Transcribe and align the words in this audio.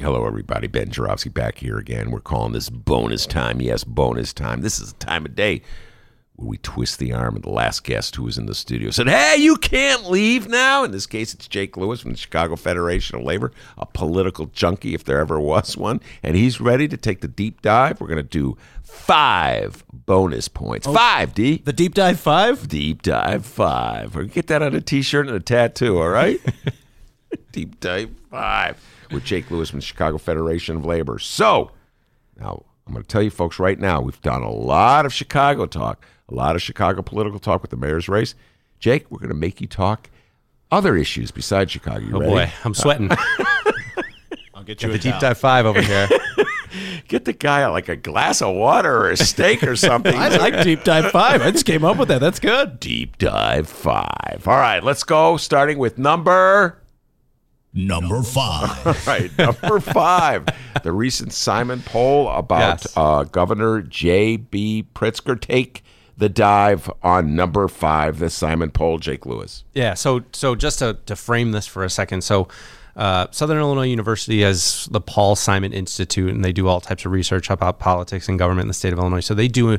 Hello, 0.00 0.26
everybody. 0.26 0.66
Ben 0.66 0.88
Joravsky 0.88 1.28
back 1.28 1.58
here 1.58 1.76
again. 1.76 2.10
We're 2.10 2.20
calling 2.20 2.54
this 2.54 2.70
bonus 2.70 3.26
time. 3.26 3.60
Yes, 3.60 3.84
bonus 3.84 4.32
time. 4.32 4.62
This 4.62 4.80
is 4.80 4.94
the 4.94 4.98
time 4.98 5.26
of 5.26 5.34
day 5.34 5.60
where 6.36 6.48
we 6.48 6.56
twist 6.56 6.98
the 6.98 7.12
arm 7.12 7.36
of 7.36 7.42
the 7.42 7.50
last 7.50 7.84
guest 7.84 8.16
who 8.16 8.22
was 8.22 8.38
in 8.38 8.46
the 8.46 8.54
studio. 8.54 8.90
Said, 8.90 9.08
hey, 9.08 9.36
you 9.36 9.56
can't 9.56 10.08
leave 10.08 10.48
now. 10.48 10.84
In 10.84 10.90
this 10.90 11.06
case, 11.06 11.34
it's 11.34 11.46
Jake 11.46 11.76
Lewis 11.76 12.00
from 12.00 12.12
the 12.12 12.16
Chicago 12.16 12.56
Federation 12.56 13.18
of 13.18 13.24
Labor, 13.24 13.52
a 13.76 13.84
political 13.84 14.46
junkie 14.46 14.94
if 14.94 15.04
there 15.04 15.18
ever 15.18 15.38
was 15.38 15.76
one. 15.76 16.00
And 16.22 16.34
he's 16.34 16.62
ready 16.62 16.88
to 16.88 16.96
take 16.96 17.20
the 17.20 17.28
deep 17.28 17.60
dive. 17.60 18.00
We're 18.00 18.08
going 18.08 18.16
to 18.16 18.22
do 18.22 18.56
five 18.82 19.84
bonus 19.92 20.48
points. 20.48 20.86
Oh. 20.86 20.94
five, 20.94 21.34
D. 21.34 21.60
The 21.62 21.74
deep 21.74 21.92
dive 21.92 22.18
five? 22.18 22.68
Deep 22.68 23.02
dive 23.02 23.44
five. 23.44 24.16
Or 24.16 24.24
get 24.24 24.46
that 24.46 24.62
on 24.62 24.74
a 24.74 24.80
t 24.80 25.02
shirt 25.02 25.26
and 25.26 25.36
a 25.36 25.40
tattoo, 25.40 25.98
all 25.98 26.08
right? 26.08 26.40
deep 27.52 27.80
dive 27.80 28.10
five 28.30 28.78
with 29.12 29.24
Jake 29.24 29.50
Lewis 29.50 29.70
from 29.70 29.80
the 29.80 29.84
Chicago 29.86 30.18
Federation 30.18 30.76
of 30.76 30.84
Labor. 30.84 31.18
So, 31.18 31.70
now 32.38 32.64
I'm 32.86 32.92
going 32.92 33.02
to 33.04 33.08
tell 33.08 33.22
you 33.22 33.30
folks 33.30 33.58
right 33.58 33.78
now, 33.78 34.00
we've 34.00 34.20
done 34.22 34.42
a 34.42 34.50
lot 34.50 35.06
of 35.06 35.12
Chicago 35.12 35.66
talk, 35.66 36.04
a 36.28 36.34
lot 36.34 36.56
of 36.56 36.62
Chicago 36.62 37.02
political 37.02 37.38
talk 37.38 37.62
with 37.62 37.70
the 37.70 37.76
mayor's 37.76 38.08
race. 38.08 38.34
Jake, 38.78 39.10
we're 39.10 39.18
going 39.18 39.28
to 39.28 39.34
make 39.34 39.60
you 39.60 39.66
talk 39.66 40.10
other 40.70 40.96
issues 40.96 41.30
besides 41.30 41.70
Chicago. 41.72 41.98
You 42.00 42.16
Oh 42.16 42.20
ready? 42.20 42.32
boy, 42.32 42.52
I'm 42.64 42.74
sweating. 42.74 43.10
I'll 44.54 44.62
get 44.64 44.78
Got 44.78 44.82
you 44.82 44.88
the 44.88 44.94
a 44.94 44.98
deep 44.98 45.18
dive 45.20 45.38
five 45.38 45.66
over 45.66 45.80
here. 45.82 46.08
Get 47.08 47.24
the 47.24 47.32
guy 47.32 47.66
like 47.66 47.88
a 47.88 47.96
glass 47.96 48.40
of 48.40 48.54
water 48.54 48.94
or 48.96 49.10
a 49.10 49.16
steak 49.16 49.64
or 49.64 49.74
something. 49.74 50.14
I 50.16 50.28
like 50.36 50.62
deep 50.62 50.84
dive 50.84 51.10
five. 51.10 51.42
I 51.42 51.50
just 51.50 51.66
came 51.66 51.84
up 51.84 51.96
with 51.96 52.06
that. 52.08 52.20
That's 52.20 52.38
good. 52.38 52.78
Deep 52.78 53.18
dive 53.18 53.68
five. 53.68 54.44
All 54.46 54.56
right, 54.56 54.80
let's 54.84 55.02
go. 55.02 55.36
Starting 55.36 55.78
with 55.78 55.98
number. 55.98 56.79
Number 57.72 58.22
five. 58.22 58.86
All 58.86 58.94
right, 59.06 59.30
number 59.38 59.78
five. 59.80 60.46
the 60.82 60.92
recent 60.92 61.32
Simon 61.32 61.82
poll 61.82 62.28
about 62.28 62.82
Yes. 62.82 62.92
uh, 62.96 63.24
Governor 63.24 63.82
J.B. 63.82 64.86
Pritzker. 64.94 65.40
Take 65.40 65.84
the 66.18 66.28
dive 66.28 66.90
on 67.02 67.34
number 67.36 67.68
five. 67.68 68.18
The 68.18 68.28
Simon 68.30 68.70
poll. 68.70 68.98
Jake 68.98 69.24
Lewis. 69.24 69.64
Yeah. 69.72 69.94
So 69.94 70.22
so 70.32 70.54
just 70.56 70.80
to 70.80 70.98
to 71.06 71.14
frame 71.16 71.52
this 71.52 71.66
for 71.66 71.84
a 71.84 71.90
second, 71.90 72.22
so. 72.22 72.48
Uh, 72.96 73.28
Southern 73.30 73.56
Illinois 73.58 73.86
University 73.86 74.42
has 74.42 74.88
the 74.90 75.00
Paul 75.00 75.36
Simon 75.36 75.72
Institute, 75.72 76.34
and 76.34 76.44
they 76.44 76.52
do 76.52 76.66
all 76.66 76.80
types 76.80 77.06
of 77.06 77.12
research 77.12 77.48
about 77.48 77.78
politics 77.78 78.28
and 78.28 78.36
government 78.36 78.64
in 78.64 78.68
the 78.68 78.74
state 78.74 78.92
of 78.92 78.98
Illinois. 78.98 79.20
So 79.20 79.32
they 79.32 79.46
do, 79.46 79.78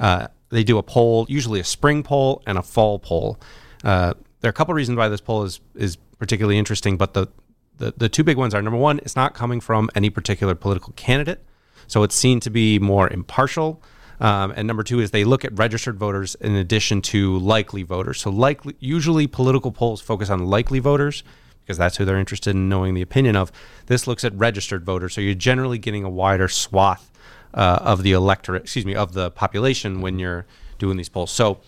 uh, 0.00 0.26
they 0.50 0.64
do 0.64 0.76
a 0.76 0.82
poll, 0.82 1.24
usually 1.30 1.60
a 1.60 1.64
spring 1.64 2.02
poll 2.02 2.42
and 2.48 2.58
a 2.58 2.62
fall 2.62 2.98
poll. 2.98 3.38
Uh, 3.84 4.12
there 4.40 4.48
are 4.48 4.50
a 4.50 4.52
couple 4.52 4.74
reasons 4.74 4.98
why 4.98 5.08
this 5.08 5.20
poll 5.20 5.44
is 5.44 5.60
is 5.76 5.96
particularly 6.18 6.58
interesting, 6.58 6.96
but 6.96 7.14
the, 7.14 7.28
the 7.76 7.94
the 7.96 8.08
two 8.08 8.24
big 8.24 8.36
ones 8.36 8.54
are 8.54 8.62
number 8.62 8.78
one, 8.78 8.98
it's 8.98 9.16
not 9.16 9.34
coming 9.34 9.60
from 9.60 9.88
any 9.94 10.10
particular 10.10 10.54
political 10.54 10.92
candidate, 10.94 11.44
so 11.86 12.02
it's 12.02 12.14
seen 12.14 12.40
to 12.40 12.50
be 12.50 12.78
more 12.78 13.08
impartial. 13.08 13.82
Um, 14.20 14.52
and 14.56 14.66
number 14.66 14.82
two 14.82 14.98
is 14.98 15.12
they 15.12 15.24
look 15.24 15.44
at 15.44 15.56
registered 15.56 15.96
voters 15.96 16.34
in 16.36 16.56
addition 16.56 17.00
to 17.02 17.38
likely 17.38 17.84
voters. 17.84 18.20
So 18.20 18.30
likely, 18.30 18.74
usually 18.80 19.28
political 19.28 19.70
polls 19.70 20.00
focus 20.00 20.28
on 20.28 20.46
likely 20.46 20.80
voters 20.80 21.22
because 21.62 21.78
that's 21.78 21.98
who 21.98 22.04
they're 22.04 22.18
interested 22.18 22.56
in 22.56 22.68
knowing 22.68 22.94
the 22.94 23.02
opinion 23.02 23.36
of. 23.36 23.52
This 23.86 24.06
looks 24.06 24.24
at 24.24 24.34
registered 24.34 24.84
voters, 24.84 25.14
so 25.14 25.20
you're 25.20 25.34
generally 25.34 25.78
getting 25.78 26.02
a 26.02 26.10
wider 26.10 26.48
swath 26.48 27.12
uh, 27.54 27.78
of 27.82 28.02
the 28.02 28.12
electorate, 28.12 28.62
excuse 28.62 28.86
me, 28.86 28.94
of 28.94 29.12
the 29.12 29.30
population 29.30 30.00
when 30.00 30.18
you're 30.18 30.46
doing 30.78 30.96
these 30.96 31.08
polls. 31.08 31.30
So. 31.30 31.60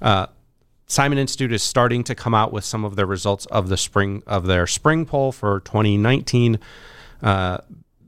Uh, 0.00 0.26
Simon 0.86 1.18
Institute 1.18 1.52
is 1.52 1.62
starting 1.62 2.04
to 2.04 2.14
come 2.14 2.34
out 2.34 2.52
with 2.52 2.64
some 2.64 2.84
of 2.84 2.96
their 2.96 3.06
results 3.06 3.46
of 3.46 3.68
the 3.68 3.76
spring 3.76 4.22
of 4.26 4.46
their 4.46 4.66
spring 4.66 5.04
poll 5.04 5.32
for 5.32 5.60
2019. 5.60 6.58
Uh, 7.22 7.58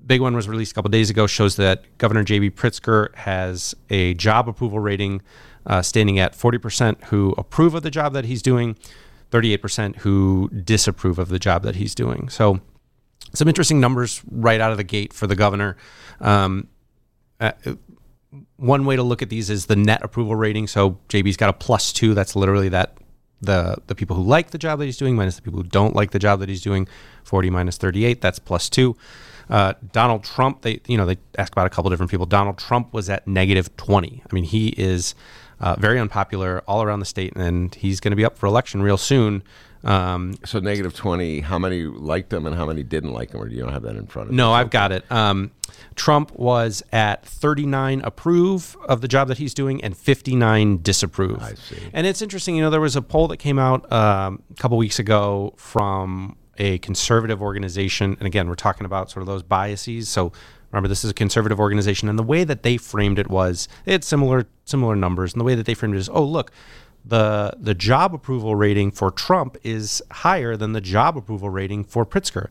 big 0.07 0.21
one 0.21 0.35
was 0.35 0.49
released 0.49 0.73
a 0.73 0.75
couple 0.75 0.89
days 0.89 1.11
ago. 1.11 1.27
Shows 1.27 1.57
that 1.57 1.99
Governor 1.99 2.23
J.B. 2.23 2.51
Pritzker 2.51 3.15
has 3.17 3.75
a 3.91 4.15
job 4.15 4.49
approval 4.49 4.79
rating 4.79 5.23
uh, 5.67 5.83
standing 5.83 6.19
at 6.19 6.33
40% 6.33 7.05
who 7.05 7.35
approve 7.37 7.75
of 7.75 7.83
the 7.83 7.91
job 7.91 8.13
that 8.15 8.25
he's 8.25 8.43
doing, 8.43 8.77
38% 9.31 9.97
who 9.97 10.49
disapprove 10.49 11.19
of 11.19 11.29
the 11.29 11.39
job 11.39 11.63
that 11.65 11.77
he's 11.77 11.95
doing. 11.95 12.29
So, 12.29 12.61
some 13.35 13.47
interesting 13.49 13.79
numbers 13.79 14.23
right 14.31 14.61
out 14.61 14.71
of 14.71 14.79
the 14.79 14.85
gate 14.85 15.13
for 15.13 15.27
the 15.27 15.37
governor. 15.37 15.77
Um, 16.21 16.69
uh, 17.41 17.53
one 18.57 18.85
way 18.85 18.97
to 18.97 19.03
look 19.03 19.23
at 19.23 19.31
these 19.31 19.51
is 19.51 19.67
the 19.67 19.77
net 19.77 20.03
approval 20.03 20.37
rating. 20.37 20.67
So 20.67 20.99
JB's 21.09 21.37
got 21.37 21.51
a 21.51 21.53
plus 21.53 21.93
two. 21.93 22.15
That's 22.15 22.37
literally 22.37 22.69
that 22.71 22.97
the 23.41 23.77
the 23.87 23.95
people 23.95 24.17
who 24.17 24.23
like 24.23 24.51
the 24.51 24.59
job 24.59 24.79
that 24.81 24.85
he's 24.85 24.97
doing 24.97 25.17
minus 25.17 25.37
the 25.37 25.43
people 25.43 25.63
who 25.63 25.69
don't 25.69 25.95
like 25.95 26.11
the 26.11 26.19
job 26.19 26.41
that 26.41 26.49
he's 26.49 26.63
doing. 26.63 26.89
Forty 27.25 27.51
minus 27.51 27.77
thirty 27.77 28.05
eight. 28.05 28.21
That's 28.21 28.39
plus 28.39 28.69
two. 28.69 28.97
Uh, 29.49 29.75
Donald 29.93 30.25
Trump. 30.25 30.63
They 30.63 30.81
you 30.87 30.97
know 30.97 31.07
they 31.07 31.17
asked 31.39 31.53
about 31.53 31.67
a 31.67 31.71
couple 31.71 31.91
different 31.91 32.11
people. 32.11 32.27
Donald 32.27 32.59
Trump 32.59 32.93
was 32.93 33.09
at 33.09 33.27
negative 33.27 33.75
twenty. 33.77 34.23
I 34.31 34.35
mean 34.35 34.45
he 34.45 34.69
is 34.69 35.15
uh, 35.61 35.77
very 35.79 35.99
unpopular 35.99 36.63
all 36.67 36.83
around 36.83 37.01
the 37.01 37.07
state, 37.07 37.35
and 37.37 37.75
he's 37.75 38.01
going 38.01 38.13
to 38.13 38.17
be 38.17 38.25
up 38.25 38.37
for 38.37 38.47
election 38.47 38.83
real 38.83 38.99
soon. 38.99 39.43
Um, 39.85 40.35
So 40.45 40.59
negative 40.61 40.95
twenty. 40.95 41.41
How 41.41 41.59
many 41.59 41.85
liked 41.85 42.31
them 42.31 42.47
and 42.47 42.55
how 42.57 42.67
many 42.67 42.83
didn't 42.83 43.13
like 43.13 43.31
them, 43.31 43.41
or 43.41 43.49
do 43.49 43.55
you 43.55 43.63
don't 43.63 43.73
have 43.73 43.83
that 43.83 43.97
in 43.97 44.07
front 44.07 44.29
of 44.29 44.33
you? 44.33 44.37
No, 44.37 44.53
I've 44.53 44.71
got 44.71 44.93
it. 44.93 45.11
Um, 45.11 45.51
Trump 45.95 46.33
was 46.35 46.83
at 46.93 47.25
39 47.27 48.01
approve 48.03 48.77
of 48.89 49.01
the 49.01 49.09
job 49.09 49.29
that 49.29 49.39
he's 49.39 49.53
doing 49.55 49.83
and 49.83 49.97
59 49.97 50.79
disapprove. 50.83 51.43
I 51.43 51.55
see. 51.55 51.77
And 51.93 52.07
it's 52.07 52.23
interesting, 52.23 52.57
you 52.57 52.63
know, 52.63 52.71
there 52.71 52.81
was 52.81 52.97
a 52.97 53.03
poll 53.03 53.29
that 53.29 53.37
came 53.39 53.59
out 53.59 53.91
um, 53.93 54.43
a 54.51 54.55
couple 54.55 54.79
weeks 54.79 54.99
ago 54.99 55.55
from 55.57 56.37
a 56.59 56.79
conservative 56.79 57.41
organization. 57.43 58.17
And 58.19 58.27
again, 58.27 58.49
we're 58.49 58.55
talking 58.55 58.85
about 58.87 59.11
sort 59.11 59.23
of 59.23 59.27
those 59.27 59.43
biases. 59.43 60.09
So 60.09 60.33
remember, 60.73 60.89
this 60.89 61.05
is 61.05 61.11
a 61.11 61.15
conservative 61.15 61.61
organization. 61.61 62.09
And 62.09 62.19
the 62.19 62.23
way 62.25 62.45
that 62.45 62.63
they 62.63 62.77
framed 62.77 63.19
it 63.19 63.29
was 63.29 63.69
they 63.85 63.93
had 63.93 64.05
similar, 64.05 64.47
similar 64.65 64.97
numbers. 64.97 65.33
And 65.35 65.41
the 65.41 65.45
way 65.45 65.55
that 65.55 65.67
they 65.67 65.75
framed 65.75 65.95
it 65.95 65.99
is, 65.99 66.09
oh, 66.09 66.25
look, 66.25 66.51
the 67.09 67.55
the 67.59 67.75
job 67.75 68.15
approval 68.15 68.55
rating 68.55 68.91
for 68.91 69.11
Trump 69.11 69.57
is 69.63 70.03
higher 70.11 70.57
than 70.57 70.73
the 70.73 70.81
job 70.81 71.17
approval 71.17 71.51
rating 71.51 71.85
for 71.85 72.05
Pritzker. 72.05 72.49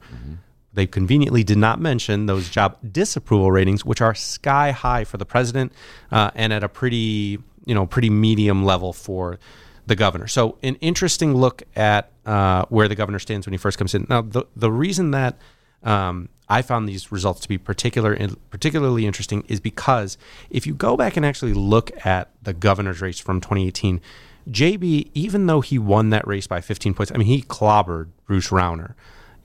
They 0.73 0.85
conveniently 0.85 1.43
did 1.43 1.57
not 1.57 1.79
mention 1.79 2.27
those 2.27 2.49
job 2.49 2.77
disapproval 2.91 3.51
ratings, 3.51 3.83
which 3.83 4.01
are 4.01 4.13
sky 4.13 4.71
high 4.71 5.05
for 5.05 5.17
the 5.17 5.25
president 5.25 5.71
uh, 6.11 6.29
and 6.35 6.53
at 6.53 6.63
a 6.63 6.69
pretty 6.69 7.39
you 7.65 7.75
know 7.75 7.85
pretty 7.85 8.09
medium 8.09 8.65
level 8.65 8.93
for 8.93 9.39
the 9.85 9.95
governor. 9.95 10.27
So 10.27 10.57
an 10.61 10.75
interesting 10.75 11.33
look 11.33 11.63
at 11.75 12.11
uh, 12.25 12.65
where 12.69 12.87
the 12.87 12.95
governor 12.95 13.19
stands 13.19 13.47
when 13.47 13.53
he 13.53 13.57
first 13.57 13.77
comes 13.77 13.93
in. 13.95 14.05
Now 14.09 14.21
the 14.21 14.45
the 14.55 14.71
reason 14.71 15.11
that 15.11 15.37
um, 15.83 16.29
I 16.49 16.61
found 16.61 16.87
these 16.87 17.11
results 17.11 17.41
to 17.41 17.47
be 17.47 17.57
particular 17.57 18.17
particularly 18.49 19.05
interesting 19.05 19.43
is 19.47 19.59
because 19.59 20.17
if 20.49 20.65
you 20.65 20.73
go 20.73 20.97
back 20.97 21.17
and 21.17 21.25
actually 21.25 21.53
look 21.53 21.91
at 22.05 22.31
the 22.41 22.53
governor's 22.53 23.01
race 23.01 23.19
from 23.19 23.41
2018, 23.41 24.01
JB, 24.49 25.11
even 25.13 25.47
though 25.47 25.61
he 25.61 25.77
won 25.77 26.09
that 26.11 26.27
race 26.27 26.47
by 26.47 26.61
15 26.61 26.93
points, 26.93 27.11
I 27.13 27.17
mean 27.17 27.27
he 27.27 27.41
clobbered 27.41 28.09
Bruce 28.25 28.49
Rauner. 28.49 28.93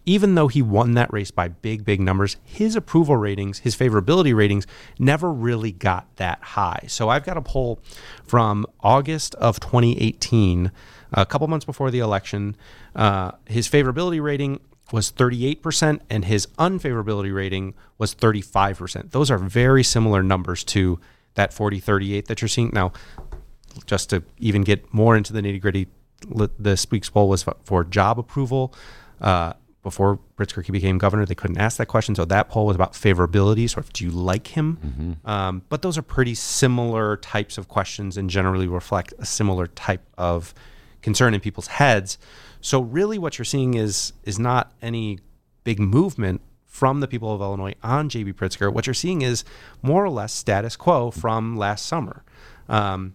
Even 0.05 0.35
though 0.35 0.49
he 0.49 0.63
won 0.63 0.95
that 0.95 1.13
race 1.13 1.31
by 1.31 1.47
big, 1.47 1.85
big 1.85 2.01
numbers, 2.01 2.37
his 2.43 2.75
approval 2.75 3.17
ratings, 3.17 3.61
his 3.61 3.77
favorability 3.77 4.35
ratings, 4.35 4.67
never 4.99 5.31
really 5.31 5.71
got 5.71 6.09
that 6.17 6.43
high. 6.43 6.85
So 6.89 7.09
I've 7.09 7.25
got 7.25 7.37
a 7.37 7.43
poll 7.43 7.79
from 8.25 8.67
August 8.81 9.37
of 9.37 9.61
2018, 9.61 10.73
a 11.13 11.25
couple 11.25 11.47
months 11.47 11.65
before 11.65 11.93
the 11.93 12.01
election. 12.01 12.57
Uh, 12.97 13.33
his 13.47 13.69
favorability 13.69 14.21
rating 14.21 14.59
was 14.93 15.13
38% 15.13 16.01
and 16.11 16.25
his 16.25 16.47
unfavorability 16.59 17.33
rating 17.33 17.75
was 17.97 18.13
35%. 18.15 19.13
Those 19.13 19.31
are 19.31 19.39
very 19.39 19.85
similar 19.85 20.23
numbers 20.23 20.65
to 20.65 20.99
that 21.35 21.53
40 21.53 21.81
38 21.81 22.27
that 22.27 22.43
you're 22.43 22.49
seeing. 22.49 22.71
Now, 22.73 22.93
just 23.87 24.11
to 24.11 24.23
even 24.39 24.63
get 24.63 24.93
more 24.93 25.17
into 25.17 25.33
the 25.33 25.41
nitty 25.41 25.61
gritty, 25.61 25.89
the 26.59 26.77
Speaks 26.77 27.11
poll 27.11 27.29
was 27.29 27.45
for 27.65 27.85
job 27.85 28.19
approval. 28.19 28.75
Uh, 29.21 29.55
before 29.83 30.21
Pritzker 30.37 30.71
became 30.71 30.97
governor, 30.97 31.27
they 31.27 31.35
couldn't 31.35 31.59
ask 31.59 31.77
that 31.79 31.87
question. 31.87 32.15
So 32.15 32.25
that 32.27 32.49
poll 32.49 32.67
was 32.67 32.77
about 32.77 32.93
favorability, 32.93 33.69
sort 33.69 33.85
of, 33.85 33.93
do 33.93 34.05
you 34.05 34.11
like 34.13 34.47
him? 34.49 35.19
Um, 35.25 35.63
but 35.69 35.83
those 35.83 35.99
are 35.99 36.03
pretty 36.03 36.35
similar 36.35 37.17
types 37.17 37.59
of 37.59 37.67
questions 37.67 38.17
and 38.17 38.31
generally 38.31 38.69
reflect 38.69 39.13
a 39.19 39.27
similar 39.27 39.67
type 39.67 40.07
of 40.17 40.55
concern 41.03 41.35
in 41.35 41.41
people's 41.41 41.67
heads. 41.67 42.17
So 42.61 42.81
really, 42.81 43.19
what 43.19 43.39
you're 43.39 43.45
seeing 43.45 43.75
is 43.75 44.13
is 44.23 44.39
not 44.39 44.73
any 44.81 45.19
big 45.65 45.81
movement 45.81 46.41
from 46.67 47.01
the 47.01 47.09
people 47.09 47.35
of 47.35 47.41
Illinois 47.41 47.75
on 47.83 48.09
J.B. 48.09 48.33
Pritzker, 48.33 48.73
what 48.73 48.87
you're 48.87 48.95
seeing 48.95 49.21
is 49.21 49.45
more 49.83 50.03
or 50.03 50.09
less 50.09 50.33
status 50.33 50.75
quo 50.75 51.11
from 51.11 51.57
last 51.57 51.85
summer. 51.87 52.25
Um, 52.69 53.15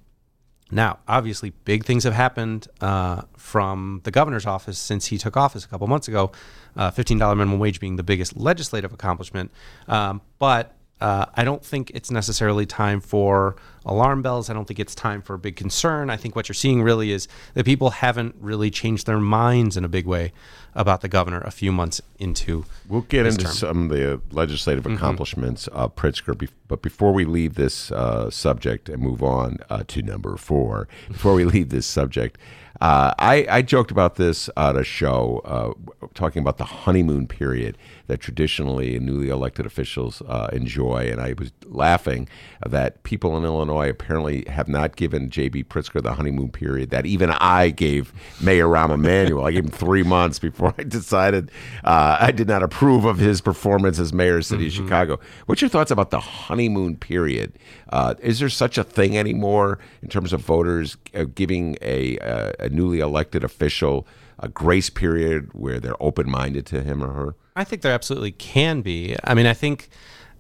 now, 0.70 1.00
obviously, 1.08 1.52
big 1.64 1.86
things 1.86 2.04
have 2.04 2.14
happened 2.14 2.68
uh, 2.82 3.22
from 3.38 4.02
the 4.04 4.12
governor's 4.12 4.46
office 4.46 4.78
since 4.78 5.06
he 5.08 5.18
took 5.18 5.38
office 5.38 5.64
a 5.64 5.68
couple 5.68 5.88
months 5.88 6.08
ago. 6.08 6.32
Uh, 6.76 6.92
$15 6.92 7.18
minimum 7.36 7.58
wage 7.60 7.80
being 7.80 7.96
the 7.96 8.04
biggest 8.04 8.38
legislative 8.38 8.94
accomplishment. 8.94 9.52
Um, 9.88 10.22
but 10.40 10.77
uh, 11.00 11.26
I 11.36 11.44
don't 11.44 11.64
think 11.64 11.92
it's 11.94 12.10
necessarily 12.10 12.66
time 12.66 13.00
for 13.02 13.56
alarm 13.86 14.22
bells. 14.22 14.50
I 14.50 14.54
don't 14.54 14.66
think 14.66 14.80
it's 14.80 14.96
time 14.96 15.22
for 15.22 15.36
a 15.36 15.38
big 15.38 15.56
concern. 15.56 16.10
I 16.10 16.18
think 16.18 16.36
what 16.36 16.50
you're 16.50 16.56
seeing 16.56 16.82
really 16.82 17.12
is 17.12 17.28
that 17.54 17.66
people 17.66 17.92
haven't 17.92 18.36
really 18.40 18.72
changed 18.72 19.06
their 19.06 19.20
minds 19.20 19.78
in 19.78 19.86
a 19.86 19.88
big 19.88 20.06
way 20.06 20.34
about 20.74 21.02
the 21.02 21.08
governor 21.08 21.42
a 21.42 21.52
few 21.52 21.72
months 21.72 22.02
into. 22.20 22.66
We'll 22.88 23.02
get 23.02 23.26
into 23.26 23.46
term. 23.46 23.54
some 23.54 23.84
of 23.84 23.90
the 23.90 24.22
legislative 24.32 24.86
accomplishments 24.86 25.68
of 25.68 25.96
Pritzker, 25.96 26.36
bef- 26.36 26.52
but 26.68 26.82
before 26.82 27.14
we 27.14 27.26
leave 27.26 27.56
this 27.56 27.92
uh, 27.92 28.30
subject 28.30 28.90
and 28.90 29.02
move 29.02 29.24
on 29.24 29.58
uh, 29.70 29.84
to 29.88 30.02
number 30.02 30.36
four, 30.38 30.88
before 31.08 31.34
we 31.34 31.46
leave 31.54 31.70
this 31.70 31.86
subject, 31.86 32.38
uh, 32.82 33.14
I, 33.18 33.46
I 33.50 33.62
joked 33.62 33.92
about 33.92 34.16
this 34.16 34.50
at 34.56 34.76
a 34.76 34.84
show 34.84 35.42
uh, 35.46 36.08
talking 36.14 36.42
about 36.42 36.58
the 36.58 36.66
honeymoon 36.66 37.28
period 37.28 37.78
that 38.08 38.20
traditionally 38.20 39.00
newly 39.00 39.30
elected 39.30 39.66
officials 39.66 40.22
uh, 40.28 40.50
enjoy, 40.54 41.10
and 41.12 41.20
I 41.20 41.34
was 41.38 41.52
laughing 41.66 42.28
that 42.66 43.04
people 43.04 43.36
in 43.38 43.44
Illinois 43.44 43.90
apparently 43.90 44.46
have 44.48 44.68
not 44.68 44.96
given 44.96 45.30
J.B. 45.30 45.66
Pritzker 45.66 46.02
the 46.02 46.14
honeymoon 46.14 46.50
period 46.50 46.90
that 46.92 47.06
even 47.06 47.32
I 47.32 47.70
gave 47.70 48.14
Mayor 48.42 48.68
Rahm 48.68 48.94
Emanuel. 48.94 49.46
I 49.46 49.52
gave 49.52 49.66
him 49.66 49.72
three 49.72 50.04
months 50.04 50.40
before 50.40 50.74
I 50.78 50.84
decided 50.84 51.52
uh, 51.84 52.18
I 52.20 52.32
did 52.32 52.48
not 52.48 52.64
approve 52.64 53.06
of 53.06 53.18
his 53.18 53.42
performance 53.42 54.00
as 54.00 54.14
mayor 54.14 54.36
of 54.36 54.42
the 54.42 54.44
city 54.44 54.68
of 54.68 54.74
Chicago. 54.74 55.20
What's 55.46 55.62
your 55.62 55.70
thoughts 55.70 55.92
about 55.92 56.12
the 56.12 56.20
honeymoon 56.20 56.98
period? 56.98 57.58
Uh, 57.90 58.16
is 58.20 58.40
there 58.40 58.50
such 58.50 58.78
a 58.78 58.84
thing 58.84 59.18
anymore 59.18 59.80
in 60.02 60.10
terms 60.10 60.34
of 60.34 60.42
voters 60.42 60.98
uh, 61.14 61.24
giving 61.24 61.78
a, 61.82 62.18
uh, 62.20 62.67
a 62.68 62.76
newly 62.76 63.00
elected 63.00 63.44
official 63.44 64.08
a 64.40 64.48
grace 64.48 64.90
period 64.90 65.52
where 65.54 65.80
they're 65.80 66.02
open 66.02 66.30
minded 66.30 66.66
to 66.68 66.84
him 66.84 67.04
or 67.04 67.12
her? 67.14 67.36
I 67.56 67.64
think 67.64 67.82
there 67.82 67.94
absolutely 67.94 68.32
can 68.32 68.82
be. 68.82 69.16
I 69.24 69.34
mean, 69.34 69.48
I 69.48 69.54
think 69.54 69.90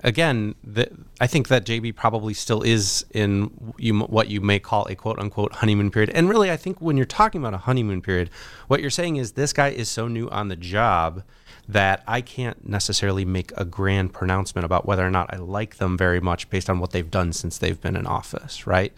again, 0.03 0.55
the, 0.63 0.89
I 1.19 1.27
think 1.27 1.47
that 1.47 1.65
JB 1.65 1.95
probably 1.95 2.33
still 2.33 2.61
is 2.61 3.05
in 3.11 3.73
you, 3.77 3.97
what 3.99 4.29
you 4.29 4.41
may 4.41 4.59
call 4.59 4.85
a 4.87 4.95
quote 4.95 5.19
unquote 5.19 5.53
honeymoon 5.53 5.91
period. 5.91 6.11
And 6.11 6.29
really, 6.29 6.51
I 6.51 6.57
think 6.57 6.79
when 6.79 6.97
you're 6.97 7.05
talking 7.05 7.41
about 7.41 7.53
a 7.53 7.59
honeymoon 7.59 8.01
period, 8.01 8.29
what 8.67 8.81
you're 8.81 8.89
saying 8.89 9.15
is 9.15 9.31
this 9.33 9.53
guy 9.53 9.69
is 9.69 9.89
so 9.89 10.07
new 10.07 10.29
on 10.29 10.49
the 10.49 10.55
job 10.55 11.23
that 11.67 12.03
I 12.07 12.21
can't 12.21 12.67
necessarily 12.67 13.25
make 13.25 13.51
a 13.57 13.65
grand 13.65 14.13
pronouncement 14.13 14.63
about 14.63 14.85
whether 14.85 15.05
or 15.05 15.11
not 15.11 15.33
I 15.33 15.37
like 15.37 15.77
them 15.77 15.97
very 15.97 16.21
much 16.21 16.49
based 16.49 16.69
on 16.69 16.79
what 16.79 16.91
they've 16.91 17.09
done 17.09 17.33
since 17.33 17.57
they've 17.57 17.79
been 17.79 17.97
in 17.97 18.07
office, 18.07 18.65
right? 18.65 18.93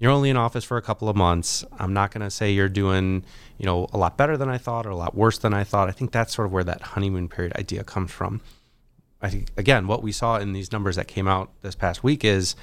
You're 0.00 0.10
only 0.10 0.30
in 0.30 0.36
office 0.36 0.64
for 0.64 0.78
a 0.78 0.82
couple 0.82 1.08
of 1.08 1.14
months. 1.14 1.64
I'm 1.78 1.92
not 1.92 2.10
going 2.10 2.22
to 2.22 2.30
say 2.30 2.50
you're 2.50 2.70
doing, 2.70 3.22
you 3.58 3.66
know, 3.66 3.86
a 3.92 3.98
lot 3.98 4.16
better 4.16 4.36
than 4.36 4.48
I 4.48 4.56
thought 4.56 4.86
or 4.86 4.90
a 4.90 4.96
lot 4.96 5.14
worse 5.14 5.38
than 5.38 5.52
I 5.52 5.62
thought. 5.62 5.88
I 5.88 5.92
think 5.92 6.10
that's 6.10 6.34
sort 6.34 6.46
of 6.46 6.52
where 6.52 6.64
that 6.64 6.80
honeymoon 6.80 7.28
period 7.28 7.54
idea 7.56 7.84
comes 7.84 8.10
from. 8.10 8.40
I 9.22 9.28
think 9.28 9.48
again, 9.58 9.86
what 9.86 10.02
we 10.02 10.10
saw 10.10 10.38
in 10.38 10.54
these 10.54 10.72
numbers 10.72 10.96
that 10.96 11.06
came 11.06 11.28
out 11.28 11.50
this 11.60 11.74
past 11.74 12.02
week 12.02 12.24
is 12.24 12.56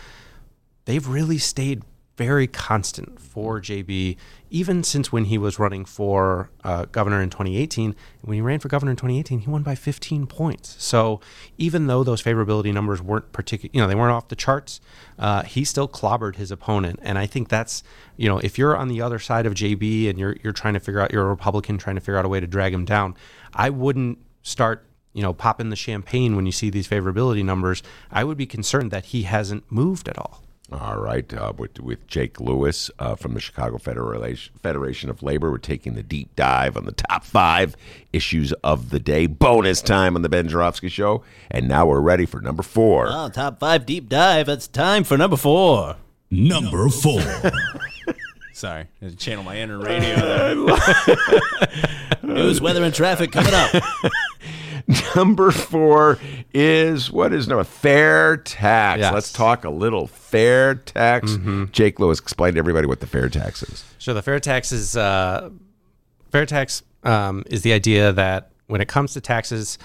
they've 0.86 1.08
really 1.08 1.38
stayed 1.38 1.84
very 2.18 2.48
constant 2.48 3.22
for 3.22 3.62
JB, 3.62 4.18
even 4.50 4.84
since 4.84 5.12
when 5.12 5.26
he 5.26 5.38
was 5.38 5.60
running 5.60 5.86
for 5.86 6.50
uh, 6.64 6.86
governor 6.86 7.22
in 7.22 7.30
2018. 7.30 7.96
When 8.22 8.36
he 8.36 8.42
ran 8.42 8.60
for 8.60 8.68
governor 8.68 8.92
in 8.92 8.98
2018, 8.98 9.40
he 9.40 9.50
won 9.50 9.62
by 9.62 9.76
15 9.76 10.26
points. 10.26 10.76
So 10.84 11.22
even 11.58 11.88
though 11.88 12.04
those 12.04 12.22
favorability 12.22 12.74
numbers 12.74 13.02
weren't 13.02 13.32
particular, 13.32 13.70
you 13.72 13.80
know, 13.80 13.88
they 13.88 13.96
weren't 13.96 14.12
off 14.12 14.28
the 14.28 14.36
charts, 14.36 14.82
uh, 15.20 15.44
he 15.44 15.64
still 15.64 15.88
clobbered 15.88 16.36
his 16.36 16.50
opponent. 16.50 17.00
And 17.04 17.20
I 17.20 17.28
think 17.28 17.50
that's, 17.50 17.84
you 18.18 18.28
know, 18.28 18.40
if 18.40 18.58
you're 18.58 18.76
on 18.76 18.88
the 18.88 19.02
other 19.02 19.20
side 19.20 19.46
of 19.46 19.54
JB 19.54 20.10
and 20.10 20.18
you're 20.18 20.36
you're 20.44 20.54
trying 20.54 20.74
to 20.74 20.80
figure 20.80 21.00
out, 21.00 21.14
you're 21.14 21.26
a 21.26 21.30
Republican 21.30 21.78
trying 21.78 21.96
to 21.96 22.02
figure 22.02 22.18
out 22.18 22.26
a 22.26 22.30
way 22.30 22.40
to 22.40 22.48
drag 22.48 22.74
him 22.74 22.84
down, 22.84 23.16
I 23.54 23.70
wouldn't 23.70 24.18
start 24.42 24.84
you 25.14 25.24
know, 25.24 25.34
popping 25.34 25.70
the 25.70 25.76
champagne 25.76 26.36
when 26.36 26.46
you 26.46 26.52
see 26.52 26.70
these 26.70 26.88
favorability 26.88 27.44
numbers, 27.44 27.82
I 28.12 28.24
would 28.24 28.38
be 28.38 28.46
concerned 28.46 28.92
that 28.92 29.06
he 29.06 29.24
hasn't 29.24 29.64
moved 29.72 30.08
at 30.08 30.16
all. 30.16 30.44
All 30.70 30.98
right, 30.98 31.34
uh, 31.34 31.54
with, 31.58 31.80
with 31.80 32.06
Jake 32.08 32.42
Lewis 32.42 32.92
uh, 33.00 33.16
from 33.16 33.34
the 33.34 33.40
Chicago 33.40 33.78
Federation, 33.78 34.54
Federation 34.62 35.10
of 35.10 35.24
Labor, 35.24 35.50
we're 35.50 35.60
taking 35.60 35.94
the 35.94 36.04
deep 36.04 36.36
dive 36.36 36.76
on 36.76 36.84
the 36.84 36.92
top 36.92 37.24
five 37.24 37.78
issues 38.12 38.52
of 38.66 38.90
the 38.90 39.00
day. 39.00 39.28
Bonus 39.28 39.82
time 39.82 40.18
on 40.18 40.24
the 40.24 40.30
Ben 40.30 40.50
Joravsky 40.50 40.90
Show, 40.90 41.24
and 41.50 41.70
now 41.70 41.86
we're 41.86 42.02
ready 42.02 42.26
for 42.26 42.42
number 42.42 42.64
four. 42.64 43.08
Oh, 43.10 43.30
top 43.30 43.62
five 43.62 43.86
deep 43.86 44.10
dive. 44.10 44.50
It's 44.50 44.68
time 44.68 45.06
for 45.06 45.18
number 45.18 45.38
four. 45.38 45.96
Number 46.30 46.90
four. 46.90 47.22
Sorry, 48.52 48.82
I 48.82 49.06
had 49.06 49.12
to 49.12 49.16
channel 49.16 49.46
my 49.46 49.56
inner 49.58 49.80
radio. 49.80 50.16
there. 50.18 50.56
News, 52.24 52.60
weather, 52.60 52.84
and 52.84 52.94
traffic 52.94 53.32
coming 53.32 53.54
up. 53.54 53.72
Number 55.16 55.52
four 55.52 56.18
is 56.54 57.12
what 57.12 57.34
is 57.34 57.48
no 57.48 57.62
fair 57.64 58.38
tax. 58.38 59.00
Yes. 59.00 59.14
Let's 59.14 59.34
talk 59.34 59.66
a 59.66 59.70
little 59.70 60.08
fair 60.08 60.76
tax. 60.76 61.38
Jake 61.72 62.00
Lewis 62.00 62.20
explained 62.20 62.56
to 62.56 62.60
everybody 62.60 62.88
what 62.88 63.02
the 63.02 63.08
fair 63.08 63.28
tax 63.30 63.64
is. 63.64 63.84
So 64.00 64.14
the 64.14 64.22
fair 64.22 64.40
tax 64.40 64.72
is 64.72 64.96
uh, 64.96 65.50
fair 66.32 66.46
tax 66.46 66.84
um, 67.04 67.44
is 67.48 67.64
the 67.64 67.74
idea 67.74 68.14
that 68.14 68.52
when 68.68 68.80
it 68.80 68.88
comes 68.88 69.14
to 69.14 69.22
taxes, 69.22 69.78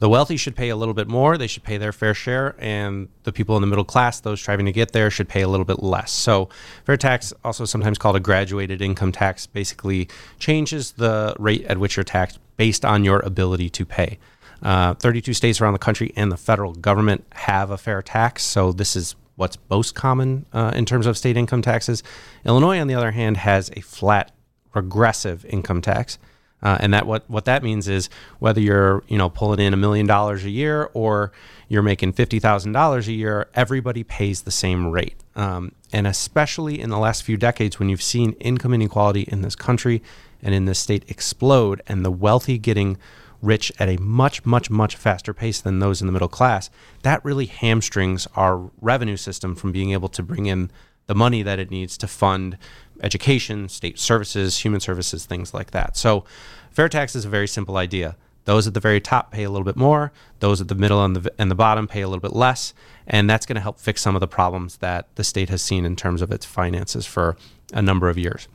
the 0.00 0.08
wealthy 0.08 0.36
should 0.36 0.56
pay 0.56 0.70
a 0.70 0.76
little 0.76 0.94
bit 0.94 1.08
more. 1.08 1.36
They 1.36 1.46
should 1.46 1.62
pay 1.62 1.76
their 1.76 1.92
fair 1.92 2.14
share, 2.14 2.56
and 2.58 3.08
the 3.24 3.32
people 3.32 3.56
in 3.56 3.60
the 3.60 3.66
middle 3.66 3.84
class, 3.84 4.20
those 4.20 4.40
striving 4.40 4.64
to 4.66 4.72
get 4.72 4.92
there, 4.92 5.10
should 5.10 5.28
pay 5.28 5.42
a 5.42 5.48
little 5.48 5.66
bit 5.66 5.82
less. 5.82 6.10
So 6.10 6.48
fair 6.84 6.96
tax, 6.96 7.34
also 7.44 7.66
sometimes 7.66 7.98
called 7.98 8.16
a 8.16 8.20
graduated 8.20 8.80
income 8.80 9.12
tax, 9.12 9.46
basically 9.46 10.08
changes 10.38 10.92
the 10.92 11.36
rate 11.38 11.64
at 11.66 11.78
which 11.78 11.96
you're 11.96 12.04
taxed 12.04 12.38
based 12.56 12.84
on 12.84 13.04
your 13.04 13.20
ability 13.20 13.68
to 13.70 13.84
pay. 13.84 14.18
Uh, 14.62 14.94
32 14.94 15.32
states 15.32 15.60
around 15.60 15.72
the 15.72 15.78
country 15.78 16.12
and 16.16 16.30
the 16.30 16.36
federal 16.36 16.72
government 16.72 17.24
have 17.32 17.70
a 17.70 17.78
fair 17.78 18.02
tax. 18.02 18.42
So 18.42 18.72
this 18.72 18.94
is 18.94 19.16
what's 19.36 19.56
most 19.70 19.94
common 19.94 20.44
uh, 20.52 20.72
in 20.74 20.84
terms 20.84 21.06
of 21.06 21.16
state 21.16 21.36
income 21.36 21.62
taxes. 21.62 22.02
Illinois, 22.44 22.78
on 22.78 22.86
the 22.86 22.94
other 22.94 23.12
hand, 23.12 23.38
has 23.38 23.70
a 23.74 23.80
flat 23.80 24.32
regressive 24.74 25.44
income 25.46 25.80
tax. 25.80 26.18
Uh, 26.62 26.76
and 26.80 26.92
that 26.92 27.06
what, 27.06 27.28
what 27.30 27.46
that 27.46 27.62
means 27.62 27.88
is 27.88 28.10
whether 28.38 28.60
you're 28.60 29.02
you 29.08 29.16
know 29.16 29.30
pulling 29.30 29.60
in 29.60 29.72
a 29.72 29.78
million 29.78 30.06
dollars 30.06 30.44
a 30.44 30.50
year 30.50 30.90
or 30.92 31.32
you're 31.68 31.82
making 31.82 32.12
fifty 32.12 32.38
thousand 32.38 32.72
dollars 32.72 33.08
a 33.08 33.12
year, 33.12 33.48
everybody 33.54 34.04
pays 34.04 34.42
the 34.42 34.50
same 34.50 34.90
rate. 34.90 35.16
Um, 35.34 35.72
and 35.92 36.06
especially 36.06 36.78
in 36.78 36.90
the 36.90 36.98
last 36.98 37.22
few 37.22 37.38
decades, 37.38 37.78
when 37.78 37.88
you've 37.88 38.02
seen 38.02 38.32
income 38.32 38.74
inequality 38.74 39.22
in 39.22 39.40
this 39.40 39.56
country 39.56 40.02
and 40.42 40.54
in 40.54 40.66
this 40.66 40.78
state 40.78 41.04
explode, 41.08 41.82
and 41.86 42.04
the 42.04 42.10
wealthy 42.10 42.58
getting 42.58 42.98
rich 43.42 43.72
at 43.78 43.88
a 43.88 43.96
much, 43.96 44.44
much, 44.44 44.70
much 44.70 44.96
faster 44.96 45.32
pace 45.32 45.60
than 45.60 45.78
those 45.78 46.00
in 46.00 46.06
the 46.06 46.12
middle 46.12 46.28
class, 46.28 46.70
that 47.02 47.24
really 47.24 47.46
hamstrings 47.46 48.26
our 48.34 48.70
revenue 48.80 49.16
system 49.16 49.54
from 49.54 49.72
being 49.72 49.92
able 49.92 50.08
to 50.08 50.22
bring 50.22 50.46
in 50.46 50.70
the 51.06 51.14
money 51.14 51.42
that 51.42 51.58
it 51.58 51.70
needs 51.70 51.98
to 51.98 52.06
fund 52.06 52.56
education, 53.02 53.68
state 53.68 53.98
services, 53.98 54.58
human 54.58 54.80
services, 54.80 55.26
things 55.26 55.52
like 55.52 55.70
that. 55.72 55.96
So, 55.96 56.24
fair 56.70 56.88
tax 56.88 57.16
is 57.16 57.24
a 57.24 57.28
very 57.28 57.48
simple 57.48 57.76
idea. 57.76 58.16
Those 58.44 58.66
at 58.66 58.74
the 58.74 58.80
very 58.80 59.00
top 59.00 59.30
pay 59.30 59.44
a 59.44 59.50
little 59.50 59.64
bit 59.64 59.76
more. 59.76 60.12
Those 60.40 60.60
at 60.60 60.68
the 60.68 60.74
middle 60.74 61.04
and 61.04 61.16
the 61.16 61.32
and 61.38 61.50
the 61.50 61.54
bottom 61.54 61.86
pay 61.86 62.02
a 62.02 62.08
little 62.08 62.20
bit 62.20 62.32
less, 62.32 62.74
and 63.06 63.28
that's 63.28 63.46
going 63.46 63.56
to 63.56 63.60
help 63.60 63.78
fix 63.78 64.00
some 64.00 64.14
of 64.14 64.20
the 64.20 64.28
problems 64.28 64.78
that 64.78 65.14
the 65.16 65.24
state 65.24 65.50
has 65.50 65.62
seen 65.62 65.84
in 65.84 65.96
terms 65.96 66.22
of 66.22 66.32
its 66.32 66.46
finances 66.46 67.06
for 67.06 67.36
a 67.72 67.82
number 67.82 68.08
of 68.08 68.16
years. 68.16 68.48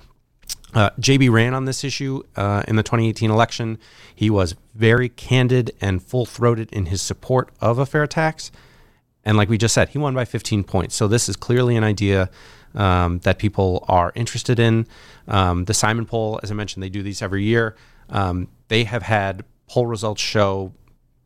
Uh, 0.75 0.89
JB 0.99 1.31
ran 1.31 1.53
on 1.53 1.63
this 1.63 1.85
issue 1.85 2.21
uh, 2.35 2.61
in 2.67 2.75
the 2.75 2.83
2018 2.83 3.31
election. 3.31 3.79
He 4.13 4.29
was 4.29 4.55
very 4.75 5.07
candid 5.07 5.71
and 5.79 6.03
full 6.03 6.25
throated 6.25 6.71
in 6.73 6.87
his 6.87 7.01
support 7.01 7.49
of 7.61 7.79
a 7.79 7.85
fair 7.85 8.05
tax. 8.05 8.51
And 9.23 9.37
like 9.37 9.49
we 9.49 9.57
just 9.57 9.73
said, 9.73 9.89
he 9.89 9.97
won 9.97 10.13
by 10.13 10.25
15 10.25 10.65
points. 10.65 10.93
So 10.93 11.07
this 11.07 11.29
is 11.29 11.37
clearly 11.37 11.77
an 11.77 11.85
idea 11.85 12.29
um, 12.75 13.19
that 13.19 13.39
people 13.39 13.85
are 13.87 14.11
interested 14.15 14.59
in. 14.59 14.85
Um, 15.29 15.63
the 15.63 15.73
Simon 15.73 16.05
poll, 16.05 16.41
as 16.43 16.51
I 16.51 16.53
mentioned, 16.53 16.83
they 16.83 16.89
do 16.89 17.01
these 17.01 17.21
every 17.21 17.43
year. 17.45 17.75
Um, 18.09 18.49
they 18.67 18.83
have 18.83 19.03
had 19.03 19.45
poll 19.67 19.87
results 19.87 20.21
show 20.21 20.73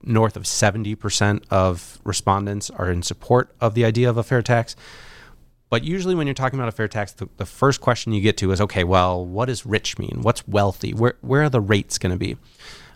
north 0.04 0.38
of 0.38 0.44
70% 0.44 1.44
of 1.50 2.00
respondents 2.06 2.70
are 2.70 2.90
in 2.90 3.02
support 3.02 3.54
of 3.60 3.74
the 3.74 3.84
idea 3.84 4.10
of 4.10 4.18
a 4.18 4.24
fair 4.24 4.42
tax. 4.42 4.76
But 5.70 5.84
usually, 5.84 6.16
when 6.16 6.26
you're 6.26 6.34
talking 6.34 6.58
about 6.58 6.70
a 6.70 6.74
fair 6.74 6.88
tax, 6.88 7.12
the, 7.12 7.30
the 7.38 7.46
first 7.46 7.80
question 7.80 8.12
you 8.12 8.22
get 8.22 8.38
to 8.38 8.52
is, 8.52 8.60
okay, 8.60 8.84
well, 8.84 9.24
what 9.24 9.46
does 9.46 9.66
rich 9.66 10.00
mean? 10.00 10.20
What's 10.22 10.48
wealthy? 10.48 10.94
Where 10.94 11.16
where 11.22 11.44
are 11.44 11.50
the 11.50 11.62
rates 11.62 11.98
going 11.98 12.12
to 12.12 12.18
be? 12.18 12.38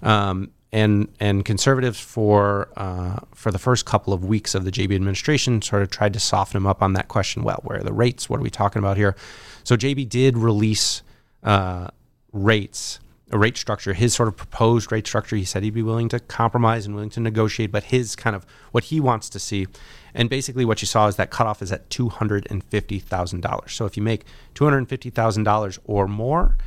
Um, 0.01 0.51
and 0.72 1.08
and 1.20 1.46
conservatives 1.46 2.00
for 2.00 2.70
uh, 2.75 3.20
for 3.36 3.51
the 3.51 3.60
first 3.60 3.86
couple 3.86 4.12
of 4.12 4.25
weeks 4.25 4.56
of 4.56 4.65
the 4.65 4.72
JB 4.72 4.96
administration 4.96 5.62
sort 5.62 5.84
of 5.84 5.92
tried 5.92 6.13
to 6.13 6.20
soften 6.20 6.56
them 6.56 6.65
up 6.65 6.82
on 6.82 6.94
that 6.94 7.08
question. 7.08 7.44
Well, 7.44 7.62
where 7.63 7.80
are 7.80 7.84
the 7.84 7.94
rates? 7.94 8.27
What 8.27 8.39
are 8.39 8.44
we 8.44 8.50
talking 8.50 8.80
about 8.80 8.98
here? 8.98 9.15
So 9.63 9.77
JB 9.77 10.10
did 10.10 10.36
release 10.36 11.03
uh, 11.44 11.89
rates 12.32 13.00
a 13.34 13.38
rate 13.38 13.58
structure, 13.58 13.94
his 13.94 14.13
sort 14.13 14.30
of 14.30 14.38
proposed 14.38 14.92
rate 14.92 15.08
structure. 15.08 15.36
He 15.36 15.44
said 15.44 15.63
he'd 15.63 15.74
be 15.74 15.82
willing 15.82 16.08
to 16.10 16.20
compromise 16.20 16.86
and 16.86 16.94
willing 16.94 17.10
to 17.10 17.20
negotiate, 17.20 17.72
but 17.72 17.86
his 17.86 18.16
kind 18.16 18.36
of 18.36 18.46
what 18.72 18.86
he 18.86 19.00
wants 19.00 19.28
to 19.30 19.40
see. 19.40 19.66
And 20.13 20.30
basically, 20.30 20.63
what 20.63 20.82
you 20.84 20.86
saw 20.86 21.08
is 21.08 21.16
that 21.16 21.32
cutoff 21.32 21.62
is 21.62 21.72
at 21.72 21.90
two 21.90 22.10
hundred 22.10 22.48
and 22.52 22.63
fifty 22.63 23.00
thousand 23.00 23.42
dollars. 23.42 23.74
So 23.74 23.86
if 23.86 23.98
you 23.98 24.04
make 24.04 24.25
two 24.54 24.63
hundred 24.63 24.78
and 24.78 24.90
fifty 24.90 25.10
thousand 25.10 25.44
dollars 25.46 25.80
or 25.86 26.08
more, 26.08 26.58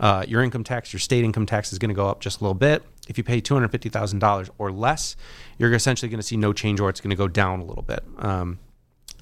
uh, 0.00 0.24
your 0.26 0.42
income 0.42 0.64
tax, 0.64 0.92
your 0.92 1.00
state 1.00 1.24
income 1.24 1.46
tax 1.46 1.72
is 1.72 1.78
going 1.78 1.90
to 1.90 1.94
go 1.94 2.08
up 2.08 2.20
just 2.20 2.40
a 2.40 2.44
little 2.44 2.54
bit. 2.54 2.82
If 3.08 3.16
you 3.16 3.22
pay 3.24 3.40
two 3.40 3.54
hundred 3.54 3.70
fifty 3.70 3.88
thousand 3.88 4.18
dollars 4.18 4.50
or 4.58 4.72
less, 4.72 5.14
you're 5.58 5.72
essentially 5.72 6.08
going 6.08 6.18
to 6.18 6.26
see 6.26 6.36
no 6.36 6.52
change, 6.52 6.80
or 6.80 6.90
it's 6.90 7.00
going 7.00 7.10
to 7.10 7.16
go 7.16 7.28
down 7.28 7.60
a 7.60 7.64
little 7.64 7.84
bit. 7.84 8.02
Um, 8.18 8.58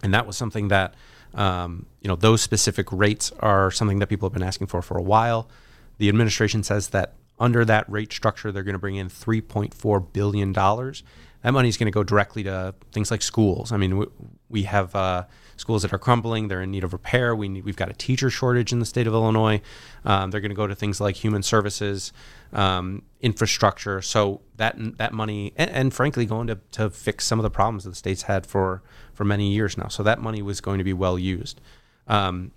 and 0.03 0.15
that 0.15 0.27
was 0.27 0.39
something 0.39 0.69
that 0.69 0.95
um, 1.35 1.85
you 2.01 2.09
know 2.09 2.17
those 2.17 2.41
specific 2.41 2.91
rates 2.91 3.31
are 3.41 3.71
something 3.71 3.99
that 3.99 4.07
people 4.07 4.27
have 4.27 4.33
been 4.33 4.43
asking 4.43 4.69
for 4.69 4.81
for 4.81 4.97
a 4.97 5.03
while. 5.03 5.51
The 5.99 6.09
administration 6.09 6.63
says 6.63 6.89
that 6.89 7.15
under 7.39 7.65
that 7.65 7.89
rate 7.91 8.13
structure, 8.13 8.53
they're 8.53 8.63
going 8.63 8.75
to 8.75 8.79
bring 8.79 8.97
in 8.97 9.09
3.4 9.09 10.13
billion 10.13 10.53
dollars. 10.53 11.03
That 11.43 11.53
money 11.53 11.69
is 11.69 11.77
going 11.77 11.89
to 11.89 11.93
go 11.93 12.03
directly 12.03 12.43
to 12.45 12.75
things 12.91 13.11
like 13.11 13.21
schools. 13.21 13.71
I 13.71 13.77
mean, 13.77 13.99
we, 13.99 14.07
we 14.49 14.63
have 14.63 14.95
uh, 14.95 15.25
schools 15.57 15.83
that 15.83 15.93
are 15.93 15.99
crumbling; 15.99 16.49
they're 16.49 16.63
in 16.63 16.71
need 16.71 16.85
of 16.85 16.95
repair. 16.95 17.37
We 17.37 17.49
need, 17.49 17.65
we've 17.65 17.77
got 17.77 17.91
a 17.91 17.93
teacher 17.93 18.31
shortage 18.31 18.73
in 18.73 18.79
the 18.79 18.87
state 18.87 19.07
of 19.07 19.13
Illinois. 19.13 19.61
Um, 20.07 20.31
they're 20.31 20.41
going 20.41 20.53
to 20.53 20.57
go 20.57 20.67
to 20.67 20.75
things 20.75 21.03
like 21.03 21.17
human 21.17 21.43
services, 21.43 22.15
um, 22.55 23.03
infrastructure. 23.21 24.01
So 24.01 24.41
that 24.57 24.77
that 24.97 25.13
money, 25.13 25.53
and, 25.57 25.71
and 25.71 25.93
frankly, 25.93 26.25
going 26.25 26.47
to, 26.47 26.61
to 26.73 26.89
fix 26.89 27.27
some 27.27 27.39
of 27.39 27.43
the 27.43 27.51
problems 27.51 27.85
that 27.85 27.91
the 27.91 27.97
state's 27.97 28.23
had 28.23 28.47
for 28.47 28.83
for 29.13 29.25
many 29.25 29.53
years 29.53 29.77
now. 29.77 29.89
So 29.89 30.03
that 30.03 30.23
money 30.23 30.41
was 30.41 30.63
going 30.63 30.79
to 30.79 30.85
be 30.85 30.95
well 30.95 31.19
used. 31.19 31.61
Um, 32.09 32.53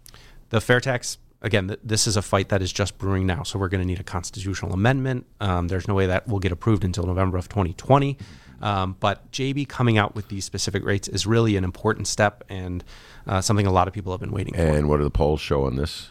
the 0.49 0.61
fair 0.61 0.79
tax 0.79 1.17
again, 1.41 1.67
th- 1.67 1.79
this 1.83 2.07
is 2.07 2.17
a 2.17 2.21
fight 2.21 2.49
that 2.49 2.61
is 2.61 2.71
just 2.71 2.97
brewing 2.97 3.25
now. 3.25 3.43
So 3.43 3.59
we're 3.59 3.69
going 3.69 3.81
to 3.81 3.87
need 3.87 3.99
a 3.99 4.03
constitutional 4.03 4.73
amendment. 4.73 5.25
Um, 5.39 5.67
there's 5.67 5.87
no 5.87 5.93
way 5.93 6.07
that 6.07 6.27
will 6.27 6.39
get 6.39 6.51
approved 6.51 6.83
until 6.83 7.05
November 7.05 7.37
of 7.37 7.49
2020. 7.49 8.17
Um, 8.61 8.95
but 8.99 9.31
JB 9.31 9.67
coming 9.67 9.97
out 9.97 10.15
with 10.15 10.29
these 10.29 10.43
specific 10.43 10.83
rates 10.83 11.07
is 11.07 11.27
really 11.27 11.57
an 11.57 11.63
important 11.63 12.07
step 12.07 12.43
and 12.49 12.83
uh, 13.27 13.41
something 13.41 13.67
a 13.67 13.71
lot 13.71 13.87
of 13.87 13.93
people 13.93 14.11
have 14.13 14.19
been 14.19 14.31
waiting 14.31 14.53
for. 14.53 14.61
And 14.61 14.89
what 14.89 14.97
do 14.97 15.03
the 15.03 15.11
polls 15.11 15.41
show 15.41 15.65
on 15.65 15.75
this? 15.75 16.09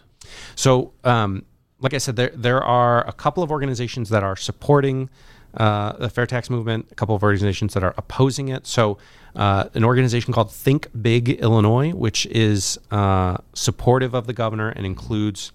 So, 0.55 0.93
um, 1.05 1.45
like 1.81 1.93
I 1.93 1.99
said, 1.99 2.17
there 2.17 2.33
there 2.35 2.63
are 2.63 3.07
a 3.07 3.13
couple 3.13 3.43
of 3.43 3.51
organizations 3.51 4.09
that 4.09 4.23
are 4.23 4.37
supporting 4.37 5.11
uh, 5.57 5.93
the 5.93 6.11
fair 6.11 6.27
tax 6.27 6.51
movement, 6.51 6.89
a 6.91 6.95
couple 6.95 7.15
of 7.15 7.23
organizations 7.23 7.75
that 7.75 7.83
are 7.83 7.95
opposing 7.97 8.49
it. 8.49 8.67
So, 8.67 8.99
uh, 9.35 9.69
an 9.75 9.85
organization 9.85 10.33
called 10.33 10.53
Think 10.53 10.89
Big 11.01 11.29
Illinois, 11.29 11.93
which 11.93 12.27
is 12.27 12.79
uh, 12.91 13.37
supportive 13.55 14.15
of 14.15 14.27
the 14.27 14.33
governor 14.33 14.71
and 14.71 14.87
includes 14.87 15.53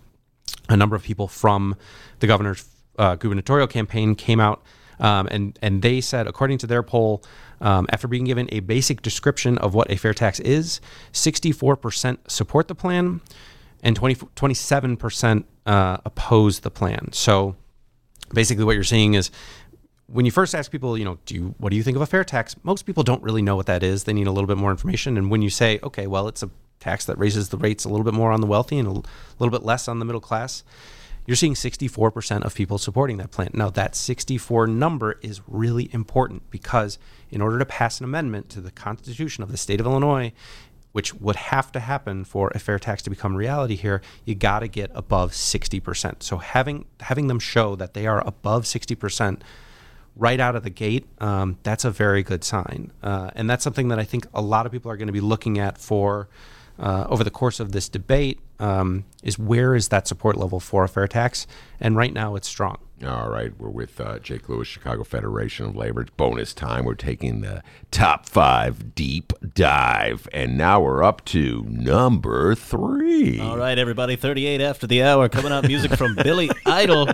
a 0.69 0.77
number 0.77 0.95
of 0.95 1.03
people 1.03 1.27
from 1.27 1.75
the 2.19 2.27
governor's 2.27 2.67
uh, 2.99 3.15
gubernatorial 3.15 3.67
campaign, 3.67 4.15
came 4.15 4.39
out 4.39 4.63
um, 5.01 5.27
and 5.31 5.57
and 5.61 5.81
they 5.81 5.99
said, 5.99 6.27
according 6.27 6.59
to 6.59 6.67
their 6.67 6.83
poll, 6.83 7.23
um, 7.59 7.87
after 7.89 8.07
being 8.07 8.23
given 8.23 8.47
a 8.51 8.61
basic 8.61 9.01
description 9.01 9.57
of 9.57 9.73
what 9.73 9.91
a 9.91 9.97
fair 9.97 10.13
tax 10.13 10.39
is, 10.39 10.79
64% 11.11 12.17
support 12.27 12.67
the 12.67 12.75
plan, 12.75 13.19
and 13.83 13.95
20, 13.95 14.15
27% 14.15 15.43
uh, 15.65 15.97
oppose 16.05 16.59
the 16.59 16.71
plan. 16.71 17.09
So 17.11 17.55
basically, 18.33 18.63
what 18.63 18.75
you're 18.75 18.83
seeing 18.83 19.15
is 19.15 19.31
when 20.11 20.25
you 20.25 20.31
first 20.31 20.53
ask 20.53 20.71
people, 20.71 20.97
you 20.97 21.05
know, 21.05 21.17
do 21.25 21.35
you, 21.35 21.55
what 21.57 21.69
do 21.69 21.75
you 21.75 21.83
think 21.83 21.95
of 21.95 22.01
a 22.01 22.05
fair 22.05 22.23
tax? 22.23 22.55
Most 22.63 22.85
people 22.85 23.03
don't 23.03 23.23
really 23.23 23.41
know 23.41 23.55
what 23.55 23.65
that 23.67 23.83
is. 23.83 24.03
They 24.03 24.13
need 24.13 24.27
a 24.27 24.31
little 24.31 24.47
bit 24.47 24.57
more 24.57 24.71
information. 24.71 25.17
And 25.17 25.31
when 25.31 25.41
you 25.41 25.49
say, 25.49 25.79
okay, 25.83 26.07
well, 26.07 26.27
it's 26.27 26.43
a 26.43 26.49
tax 26.79 27.05
that 27.05 27.17
raises 27.17 27.49
the 27.49 27.57
rates 27.57 27.85
a 27.85 27.89
little 27.89 28.03
bit 28.03 28.13
more 28.13 28.31
on 28.31 28.41
the 28.41 28.47
wealthy 28.47 28.77
and 28.77 28.87
a 28.87 28.91
little 28.91 29.51
bit 29.51 29.63
less 29.63 29.87
on 29.87 29.99
the 29.99 30.05
middle 30.05 30.21
class, 30.21 30.63
you're 31.25 31.35
seeing 31.35 31.53
64% 31.53 32.41
of 32.43 32.55
people 32.55 32.77
supporting 32.77 33.17
that 33.17 33.31
plan. 33.31 33.51
Now, 33.53 33.69
that 33.69 33.95
64 33.95 34.67
number 34.67 35.19
is 35.21 35.41
really 35.47 35.89
important 35.93 36.49
because 36.49 36.97
in 37.29 37.41
order 37.41 37.59
to 37.59 37.65
pass 37.65 37.99
an 37.99 38.05
amendment 38.05 38.49
to 38.49 38.61
the 38.61 38.71
Constitution 38.71 39.43
of 39.43 39.51
the 39.51 39.57
state 39.57 39.79
of 39.79 39.85
Illinois, 39.85 40.33
which 40.91 41.13
would 41.13 41.37
have 41.37 41.71
to 41.71 41.79
happen 41.79 42.25
for 42.25 42.51
a 42.53 42.59
fair 42.59 42.79
tax 42.79 43.01
to 43.03 43.09
become 43.09 43.35
reality 43.35 43.75
here, 43.75 44.01
you 44.25 44.35
got 44.35 44.59
to 44.59 44.67
get 44.67 44.91
above 44.93 45.31
60%. 45.31 46.21
So 46.21 46.37
having 46.37 46.85
having 46.99 47.27
them 47.27 47.39
show 47.39 47.75
that 47.77 47.93
they 47.93 48.07
are 48.07 48.25
above 48.27 48.63
60% 48.63 49.41
right 50.15 50.39
out 50.39 50.55
of 50.55 50.63
the 50.63 50.69
gate, 50.69 51.05
um, 51.19 51.57
that's 51.63 51.85
a 51.85 51.91
very 51.91 52.23
good 52.23 52.43
sign. 52.43 52.91
Uh, 53.01 53.31
and 53.35 53.49
that's 53.49 53.63
something 53.63 53.87
that 53.89 53.99
I 53.99 54.03
think 54.03 54.25
a 54.33 54.41
lot 54.41 54.65
of 54.65 54.71
people 54.71 54.91
are 54.91 54.97
going 54.97 55.07
to 55.07 55.13
be 55.13 55.21
looking 55.21 55.57
at 55.57 55.77
for 55.77 56.27
uh, 56.79 57.05
over 57.09 57.23
the 57.23 57.31
course 57.31 57.59
of 57.59 57.71
this 57.71 57.87
debate 57.87 58.39
um, 58.59 59.05
is 59.23 59.37
where 59.37 59.75
is 59.75 59.89
that 59.89 60.07
support 60.07 60.35
level 60.35 60.59
for 60.59 60.83
a 60.83 60.89
fair 60.89 61.07
tax? 61.07 61.47
And 61.79 61.95
right 61.95 62.13
now 62.13 62.35
it's 62.35 62.47
strong. 62.47 62.77
All 63.03 63.29
right, 63.29 63.51
we're 63.57 63.69
with 63.69 63.99
uh, 63.99 64.19
Jake 64.19 64.47
Lewis, 64.47 64.67
Chicago 64.67 65.03
Federation 65.03 65.65
of 65.65 65.75
Labor. 65.75 66.01
It's 66.01 66.11
bonus 66.11 66.53
time. 66.53 66.85
We're 66.85 66.93
taking 66.93 67.41
the 67.41 67.63
top 67.89 68.27
five 68.27 68.93
deep 68.93 69.33
dive, 69.55 70.27
and 70.31 70.55
now 70.55 70.81
we're 70.81 71.03
up 71.03 71.25
to 71.25 71.63
number 71.67 72.53
three. 72.53 73.39
All 73.39 73.57
right, 73.57 73.79
everybody, 73.79 74.15
38 74.15 74.61
after 74.61 74.85
the 74.85 75.01
hour. 75.01 75.29
Coming 75.29 75.51
up, 75.51 75.65
music 75.65 75.93
from 75.95 76.15
Billy 76.15 76.51
Idol 76.67 77.09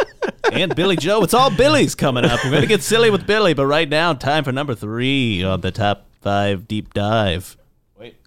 and 0.52 0.76
Billy 0.76 0.98
Joe. 0.98 1.24
It's 1.24 1.34
all 1.34 1.56
Billy's 1.56 1.96
coming 1.96 2.26
up. 2.26 2.44
We're 2.44 2.52
going 2.52 2.64
to 2.64 2.68
get 2.68 2.84
silly 2.84 3.10
with 3.10 3.26
Billy, 3.26 3.54
but 3.54 3.66
right 3.66 3.88
now, 3.88 4.14
time 4.14 4.44
for 4.44 4.52
number 4.52 4.76
three 4.76 5.42
on 5.42 5.62
the 5.62 5.72
top 5.72 6.08
five 6.20 6.68
deep 6.68 6.94
dive. 6.94 7.56
Wait, 7.98 8.18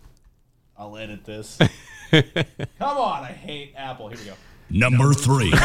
I'll 0.79 0.97
edit 0.97 1.27
this. 1.27 1.59
Come 2.11 2.97
on, 2.97 3.23
I 3.23 3.33
hate 3.33 3.75
Apple. 3.77 4.09
Here 4.09 4.19
we 4.19 4.25
go. 4.25 4.35
Number 4.71 5.13
three. 5.13 5.53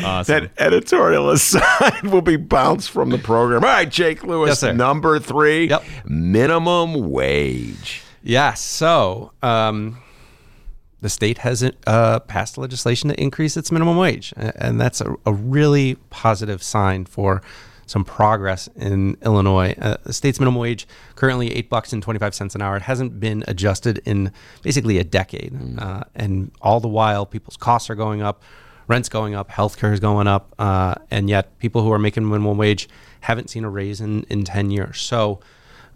That 0.00 0.50
editorial 0.58 1.30
aside 1.30 2.02
will 2.04 2.22
be 2.22 2.36
bounced 2.36 2.90
from 2.90 3.10
the 3.10 3.18
program. 3.18 3.62
All 3.64 3.70
right, 3.70 3.88
Jake 3.88 4.22
Lewis, 4.24 4.48
Yes, 4.48 4.60
sir. 4.60 4.72
number 4.72 5.18
three, 5.18 5.68
Yep. 5.68 5.84
minimum 6.06 7.10
wage. 7.10 8.02
Yeah. 8.22 8.54
So 8.54 9.32
um, 9.42 9.98
the 11.00 11.08
state 11.10 11.38
hasn't 11.38 11.76
uh, 11.86 12.20
passed 12.20 12.56
legislation 12.58 13.10
to 13.10 13.20
increase 13.20 13.56
its 13.56 13.70
minimum 13.70 13.96
wage, 13.96 14.32
a- 14.36 14.62
and 14.64 14.80
that's 14.80 15.00
a, 15.00 15.14
a 15.26 15.32
really 15.32 15.96
positive 16.10 16.62
sign 16.62 17.04
for 17.04 17.42
some 17.90 18.04
progress 18.04 18.68
in 18.76 19.16
Illinois. 19.22 19.74
Uh, 19.80 19.96
the 20.04 20.12
state's 20.12 20.38
minimum 20.38 20.60
wage 20.60 20.86
currently 21.16 21.52
eight 21.52 21.68
bucks 21.68 21.92
and 21.92 22.02
twenty 22.02 22.18
five 22.18 22.34
cents 22.34 22.54
an 22.54 22.62
hour. 22.62 22.76
It 22.76 22.82
hasn't 22.82 23.18
been 23.18 23.42
adjusted 23.48 24.00
in 24.04 24.32
basically 24.62 24.98
a 24.98 25.04
decade, 25.04 25.52
uh, 25.78 26.04
and 26.14 26.52
all 26.62 26.80
the 26.80 26.88
while 26.88 27.26
people's 27.26 27.56
costs 27.56 27.90
are 27.90 27.96
going 27.96 28.22
up, 28.22 28.42
rent's 28.86 29.08
going 29.08 29.34
up, 29.34 29.50
healthcare 29.50 29.92
is 29.92 30.00
going 30.00 30.28
up, 30.28 30.54
uh, 30.58 30.94
and 31.10 31.28
yet 31.28 31.58
people 31.58 31.82
who 31.82 31.92
are 31.92 31.98
making 31.98 32.28
minimum 32.28 32.56
wage 32.56 32.88
haven't 33.20 33.50
seen 33.50 33.64
a 33.64 33.70
raise 33.70 34.00
in 34.00 34.22
in 34.24 34.44
ten 34.44 34.70
years. 34.70 35.00
So. 35.00 35.40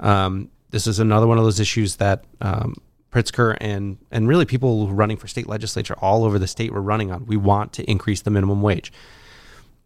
Um, 0.01 0.51
this 0.71 0.89
is 0.89 0.99
another 0.99 1.29
one 1.29 1.39
of 1.39 1.45
those 1.45 1.61
issues 1.61 1.97
that 1.97 2.25
um, 2.41 2.75
Pritzker 3.13 3.57
and 3.61 3.97
and 4.11 4.27
really 4.27 4.45
people 4.45 4.89
running 4.89 5.17
for 5.17 5.29
state 5.29 5.49
legislature 5.49 5.95
all 6.01 6.25
over 6.25 6.37
the 6.37 6.49
state 6.49 6.73
were 6.73 6.83
running 6.83 7.13
on. 7.13 7.27
We 7.27 7.37
want 7.37 7.73
to 7.75 7.85
increase 7.85 8.23
the 8.23 8.31
minimum 8.31 8.61
wage. 8.61 8.93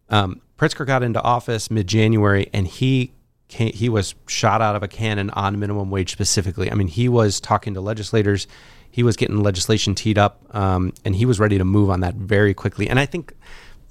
Um, 0.09 0.41
Pritzker 0.59 0.85
got 0.85 1.03
into 1.03 1.21
office 1.21 1.71
mid 1.71 1.87
January, 1.87 2.49
and 2.53 2.67
he 2.67 3.13
came, 3.47 3.71
he 3.71 3.87
was 3.87 4.13
shot 4.27 4.61
out 4.61 4.75
of 4.75 4.83
a 4.83 4.89
cannon 4.89 5.29
on 5.31 5.57
minimum 5.57 5.89
wage 5.89 6.11
specifically. 6.11 6.69
I 6.69 6.75
mean, 6.75 6.89
he 6.89 7.07
was 7.07 7.39
talking 7.39 7.73
to 7.75 7.81
legislators, 7.81 8.45
he 8.91 9.01
was 9.01 9.15
getting 9.15 9.41
legislation 9.41 9.95
teed 9.95 10.17
up, 10.17 10.43
um, 10.53 10.93
and 11.05 11.15
he 11.15 11.25
was 11.25 11.39
ready 11.39 11.57
to 11.57 11.63
move 11.63 11.89
on 11.89 12.01
that 12.01 12.15
very 12.15 12.53
quickly. 12.53 12.89
And 12.89 12.99
I 12.99 13.05
think 13.05 13.33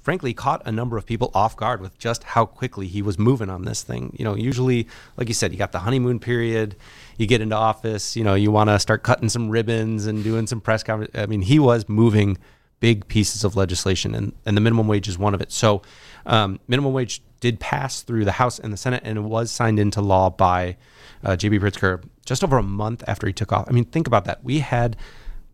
frankly 0.03 0.31
caught 0.31 0.61
a 0.65 0.71
number 0.71 0.95
of 0.95 1.07
people 1.07 1.31
off 1.33 1.57
guard 1.57 1.81
with 1.81 1.97
just 1.97 2.23
how 2.23 2.45
quickly 2.45 2.87
he 2.87 3.01
was 3.01 3.17
moving 3.17 3.49
on 3.49 3.65
this 3.65 3.81
thing. 3.81 4.15
You 4.17 4.23
know, 4.23 4.35
usually, 4.35 4.87
like 5.17 5.27
you 5.27 5.33
said, 5.33 5.51
you 5.51 5.57
got 5.57 5.71
the 5.71 5.79
honeymoon 5.79 6.19
period, 6.19 6.75
you 7.17 7.25
get 7.25 7.41
into 7.41 7.55
office, 7.55 8.15
you 8.15 8.23
know, 8.23 8.35
you 8.35 8.51
want 8.51 8.69
to 8.69 8.79
start 8.79 9.01
cutting 9.01 9.29
some 9.29 9.49
ribbons 9.49 10.05
and 10.05 10.23
doing 10.23 10.45
some 10.45 10.61
press. 10.61 10.83
I 10.87 11.25
mean, 11.25 11.41
he 11.41 11.57
was 11.57 11.89
moving 11.89 12.37
big 12.79 13.07
pieces 13.07 13.43
of 13.43 13.55
legislation, 13.55 14.15
and, 14.15 14.33
and 14.45 14.55
the 14.55 14.61
minimum 14.61 14.87
wage 14.87 15.07
is 15.07 15.17
one 15.17 15.33
of 15.33 15.41
it. 15.41 15.51
So, 15.51 15.81
um, 16.25 16.59
minimum 16.67 16.93
wage 16.93 17.21
did 17.39 17.59
pass 17.59 18.01
through 18.01 18.25
the 18.25 18.33
House 18.33 18.59
and 18.59 18.73
the 18.73 18.77
Senate, 18.77 19.01
and 19.05 19.17
it 19.17 19.21
was 19.21 19.51
signed 19.51 19.79
into 19.79 20.01
law 20.01 20.29
by 20.29 20.77
uh, 21.23 21.35
J.B. 21.35 21.59
Pritzker 21.59 22.03
just 22.25 22.43
over 22.43 22.57
a 22.57 22.63
month 22.63 23.03
after 23.07 23.27
he 23.27 23.33
took 23.33 23.51
off. 23.51 23.67
I 23.69 23.71
mean, 23.71 23.85
think 23.85 24.07
about 24.07 24.25
that. 24.25 24.43
We 24.43 24.59
had 24.59 24.97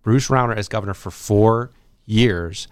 Bruce 0.03 0.27
Rauner 0.27 0.55
as 0.55 0.67
governor 0.67 0.93
for 0.93 1.11
four 1.11 1.71
years. 2.05 2.67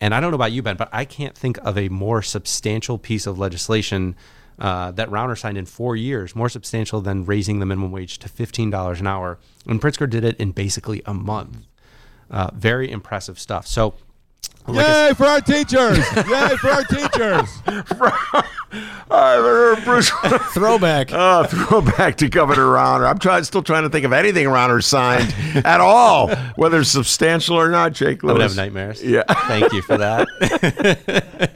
And 0.00 0.14
I 0.14 0.20
don't 0.20 0.30
know 0.30 0.36
about 0.36 0.52
you, 0.52 0.62
Ben, 0.62 0.76
but 0.76 0.88
I 0.92 1.04
can't 1.04 1.36
think 1.36 1.58
of 1.58 1.78
a 1.78 1.88
more 1.88 2.22
substantial 2.22 2.98
piece 2.98 3.26
of 3.26 3.38
legislation 3.38 4.16
uh, 4.58 4.90
that 4.92 5.08
Rauner 5.10 5.38
signed 5.38 5.58
in 5.58 5.66
four 5.66 5.96
years, 5.96 6.34
more 6.34 6.48
substantial 6.48 7.00
than 7.00 7.24
raising 7.24 7.58
the 7.58 7.66
minimum 7.66 7.92
wage 7.92 8.18
to 8.18 8.28
$15 8.28 9.00
an 9.00 9.06
hour. 9.06 9.38
And 9.66 9.80
Pritzker 9.80 10.08
did 10.08 10.24
it 10.24 10.36
in 10.38 10.52
basically 10.52 11.02
a 11.06 11.14
month. 11.14 11.66
Uh, 12.30 12.50
very 12.54 12.90
impressive 12.90 13.38
stuff. 13.38 13.66
So, 13.66 13.94
like 14.66 14.86
I 14.86 15.08
Yay 15.08 15.14
for 15.14 15.26
our 15.26 15.40
teachers! 15.40 15.98
Yay 16.16 16.56
for 16.56 16.70
our 16.70 16.84
teachers! 16.84 17.62
I've 19.10 19.84
Bruce? 19.84 20.10
Throwback. 20.54 21.10
Oh, 21.12 21.44
throwback 21.44 22.16
to 22.16 22.28
Governor 22.28 22.66
Rauner. 22.66 23.08
I'm 23.08 23.18
trying, 23.18 23.44
still 23.44 23.62
trying 23.62 23.82
to 23.82 23.90
think 23.90 24.06
of 24.06 24.12
anything 24.12 24.46
Rauner 24.46 24.82
signed 24.82 25.34
at 25.66 25.80
all, 25.80 26.34
whether 26.56 26.80
it's 26.80 26.90
substantial 26.90 27.56
or 27.56 27.70
not. 27.70 27.92
Jake 27.92 28.22
I'm 28.22 28.30
gonna 28.30 28.42
have 28.44 28.56
nightmares. 28.56 29.02
Yeah. 29.02 29.24
Thank 29.46 29.72
you 29.72 29.82
for 29.82 29.98
that. 29.98 31.50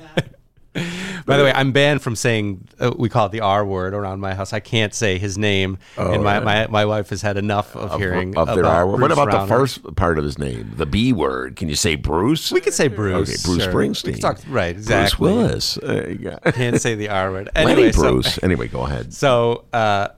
By 1.26 1.36
the 1.36 1.42
way, 1.42 1.52
I'm 1.52 1.72
banned 1.72 2.02
from 2.02 2.14
saying 2.14 2.68
uh, 2.78 2.92
we 2.96 3.08
call 3.08 3.26
it 3.26 3.32
the 3.32 3.40
R 3.40 3.66
word 3.66 3.94
around 3.94 4.20
my 4.20 4.32
house. 4.32 4.52
I 4.52 4.60
can't 4.60 4.94
say 4.94 5.18
his 5.18 5.36
name, 5.36 5.78
and 5.96 6.22
my, 6.22 6.38
yeah. 6.38 6.44
my, 6.44 6.66
my 6.68 6.84
wife 6.84 7.10
has 7.10 7.20
had 7.20 7.36
enough 7.36 7.74
of, 7.74 7.98
hearing 7.98 8.36
Of 8.36 8.54
their 8.54 8.64
R 8.64 8.86
word. 8.86 9.00
What 9.00 9.10
about 9.10 9.28
Rauner. 9.28 9.40
the 9.42 9.46
first 9.48 9.96
part 9.96 10.18
of 10.18 10.24
his 10.24 10.38
name, 10.38 10.72
the 10.76 10.86
B 10.86 11.12
word? 11.12 11.56
Can 11.56 11.68
you 11.68 11.74
say 11.74 11.96
Bruce? 11.96 12.52
We 12.52 12.60
could 12.60 12.74
say 12.74 12.86
Bruce. 12.86 13.28
Okay, 13.28 13.38
Bruce 13.44 13.64
sure. 13.64 13.72
Springsteen. 13.72 14.20
Talk, 14.20 14.38
right, 14.48 14.76
exactly. 14.76 15.28
Bruce 15.28 15.78
Willis. 15.78 15.78
You 15.82 16.14
go. 16.14 16.38
Can't 16.52 16.80
say 16.80 16.94
the 16.94 17.08
R 17.08 17.32
word. 17.32 17.50
Lenny 17.56 17.72
Anyway, 17.72 17.92
so- 17.92 18.12
Bruce. 18.12 18.38
anyway, 18.42 18.68
go 18.68 18.82
ahead. 18.82 19.12
So, 19.12 19.64
uh, 19.72 20.08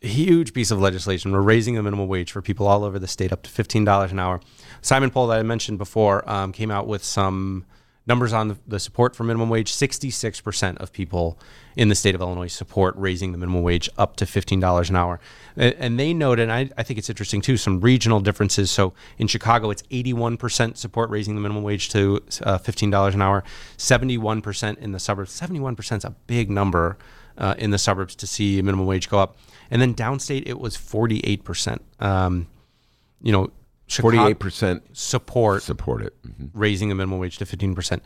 huge 0.00 0.52
piece 0.52 0.70
of 0.70 0.80
legislation. 0.80 1.30
We're 1.30 1.40
raising 1.42 1.74
the 1.74 1.82
minimum 1.82 2.08
wage 2.08 2.32
for 2.32 2.42
people 2.42 2.66
all 2.66 2.84
over 2.84 2.98
the 2.98 3.06
state 3.06 3.32
up 3.32 3.42
to 3.42 3.50
fifteen 3.50 3.84
dollars 3.84 4.12
an 4.12 4.18
hour. 4.18 4.40
Simon 4.82 5.10
Poll 5.10 5.28
that 5.28 5.38
I 5.38 5.42
mentioned 5.42 5.78
before 5.78 6.28
um, 6.28 6.52
came 6.52 6.70
out 6.70 6.86
with 6.86 7.04
some 7.04 7.64
numbers 8.06 8.32
on 8.32 8.58
the, 8.66 8.78
support 8.78 9.16
for 9.16 9.24
minimum 9.24 9.48
wage. 9.48 9.72
Sixty-six 9.72 10.40
percent 10.40 10.78
of 10.78 10.92
people 10.92 11.38
in 11.76 11.88
the 11.88 11.94
state 11.94 12.14
of 12.14 12.20
Illinois 12.20 12.46
support 12.46 12.94
raising 12.96 13.32
the 13.32 13.38
minimum 13.38 13.62
wage 13.62 13.88
up 13.98 14.16
to 14.16 14.26
fifteen 14.26 14.60
dollars 14.60 14.90
an 14.90 14.96
hour. 14.96 15.20
And, 15.56 15.98
they 15.98 16.12
noted, 16.12 16.50
and 16.50 16.72
I, 16.76 16.82
think 16.82 16.98
it's 16.98 17.08
interesting 17.08 17.40
too, 17.40 17.56
some 17.56 17.80
regional 17.80 18.20
differences. 18.20 18.70
So 18.70 18.92
in 19.18 19.26
Chicago, 19.26 19.70
it's 19.70 19.82
eighty-one 19.90 20.36
percent 20.36 20.78
support 20.78 21.10
raising 21.10 21.34
the 21.34 21.40
minimum 21.40 21.62
wage 21.62 21.88
to 21.90 22.22
uh, 22.42 22.58
fifteen 22.58 22.90
dollars 22.90 23.14
an 23.14 23.22
hour. 23.22 23.44
Seventy-one 23.76 24.42
percent 24.42 24.78
in 24.78 24.92
the 24.92 25.00
suburbs. 25.00 25.32
Seventy-one 25.32 25.76
percent 25.76 26.00
is 26.00 26.04
a 26.04 26.14
big 26.26 26.50
number 26.50 26.98
uh, 27.38 27.54
in 27.58 27.70
the 27.70 27.78
suburbs 27.78 28.14
to 28.16 28.26
see 28.26 28.60
minimum 28.62 28.86
wage 28.86 29.08
go 29.08 29.18
up. 29.18 29.36
And 29.70 29.82
then 29.82 29.94
downstate, 29.94 30.44
it 30.46 30.58
was 30.60 30.76
48%. 30.76 31.80
Um, 32.00 32.46
you 33.20 33.32
know, 33.32 33.50
Forty-eight 33.88 34.38
percent 34.38 34.96
support 34.96 35.62
support 35.62 36.02
it. 36.02 36.14
Mhm. 36.26 36.50
raising 36.54 36.88
the 36.88 36.94
minimum 36.94 37.18
wage 37.20 37.38
to 37.38 37.44
15%. 37.46 38.00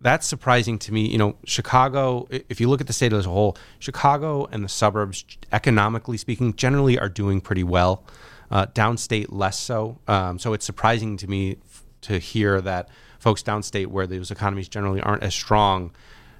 That's 0.00 0.26
surprising 0.26 0.78
to 0.80 0.92
me. 0.94 1.06
You 1.10 1.18
know, 1.18 1.36
Chicago, 1.44 2.26
if 2.30 2.58
you 2.60 2.68
look 2.70 2.80
at 2.80 2.86
the 2.86 2.92
state 2.94 3.12
as 3.12 3.26
a 3.26 3.28
whole, 3.28 3.56
Chicago 3.78 4.46
and 4.50 4.64
the 4.64 4.68
suburbs, 4.68 5.24
economically 5.52 6.16
speaking, 6.16 6.54
generally 6.54 6.98
are 6.98 7.08
doing 7.10 7.40
pretty 7.42 7.64
well. 7.64 8.04
Uh, 8.50 8.64
downstate, 8.66 9.26
less 9.28 9.58
so. 9.58 9.98
Um, 10.08 10.38
so 10.38 10.54
it's 10.54 10.64
surprising 10.64 11.18
to 11.18 11.28
me 11.28 11.56
f- 11.66 11.84
to 12.02 12.18
hear 12.18 12.62
that 12.62 12.88
folks 13.18 13.42
downstate, 13.42 13.88
where 13.88 14.06
those 14.06 14.30
economies 14.30 14.68
generally 14.70 15.02
aren't 15.02 15.22
as 15.22 15.34
strong, 15.34 15.90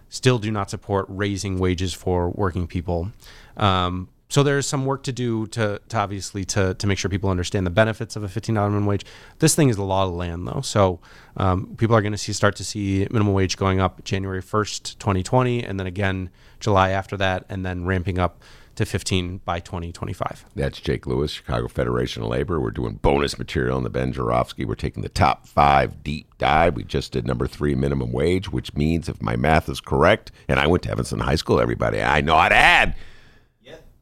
still 0.08 0.38
do 0.38 0.50
not 0.50 0.70
support 0.70 1.04
raising 1.11 1.58
wages 1.58 1.92
for 1.92 2.30
working 2.30 2.66
people. 2.66 3.11
Um, 3.58 4.08
so 4.28 4.42
there's 4.42 4.66
some 4.66 4.85
work 4.85 5.02
to 5.04 5.12
do 5.12 5.47
to, 5.49 5.80
to 5.88 5.97
obviously 5.97 6.44
to, 6.47 6.75
to 6.75 6.87
make 6.87 6.99
sure 6.99 7.11
people 7.11 7.30
understand 7.30 7.66
the 7.66 7.70
benefits 7.70 8.16
of 8.16 8.23
a 8.23 8.28
$15 8.28 8.52
minimum 8.54 8.87
wage. 8.87 9.04
This 9.38 9.54
thing 9.54 9.68
is 9.68 9.76
the 9.76 9.85
law 9.85 10.06
of 10.06 10.12
land 10.12 10.47
though. 10.47 10.61
So 10.61 11.00
um, 11.37 11.75
people 11.76 11.97
are 11.97 12.02
going 12.02 12.12
to 12.12 12.18
see 12.18 12.32
start 12.32 12.56
to 12.56 12.64
see 12.64 13.06
minimum 13.11 13.32
wage 13.32 13.56
going 13.56 13.80
up 13.80 14.04
January 14.04 14.42
1st, 14.42 14.99
2020, 14.99 15.64
and 15.64 15.80
then 15.80 15.87
again 15.87 16.30
July 16.61 16.90
after 16.90 17.16
that, 17.16 17.44
and 17.49 17.64
then 17.64 17.85
ramping 17.85 18.18
up 18.18 18.42
to 18.78 18.87
15 18.87 19.38
by 19.44 19.58
2025. 19.58 20.44
That's 20.54 20.80
Jake 20.80 21.04
Lewis, 21.04 21.32
Chicago 21.32 21.66
Federation 21.66 22.23
of 22.23 22.28
Labor. 22.28 22.61
We're 22.61 22.70
doing 22.70 22.94
bonus 22.94 23.37
material 23.37 23.76
on 23.76 23.82
the 23.82 23.90
Ben 23.90 24.12
Joravsky. 24.12 24.64
We're 24.64 24.76
taking 24.76 25.02
the 25.02 25.08
top 25.08 25.49
five 25.49 26.04
deep 26.04 26.38
dive. 26.38 26.76
We 26.76 26.85
just 26.85 27.11
did 27.11 27.26
number 27.26 27.49
three 27.49 27.75
minimum 27.75 28.12
wage, 28.12 28.52
which 28.52 28.75
means 28.75 29.08
if 29.08 29.20
my 29.20 29.35
math 29.35 29.68
is 29.68 29.80
correct, 29.80 30.30
and 30.47 30.61
I 30.61 30.68
went 30.68 30.85
to 30.85 30.92
Evanston 30.92 31.18
High 31.18 31.35
School, 31.35 31.61
everybody, 31.61 32.00
I 32.00 32.20
know 32.20 32.37
how 32.37 32.50
to 32.50 32.54
add. 32.54 32.94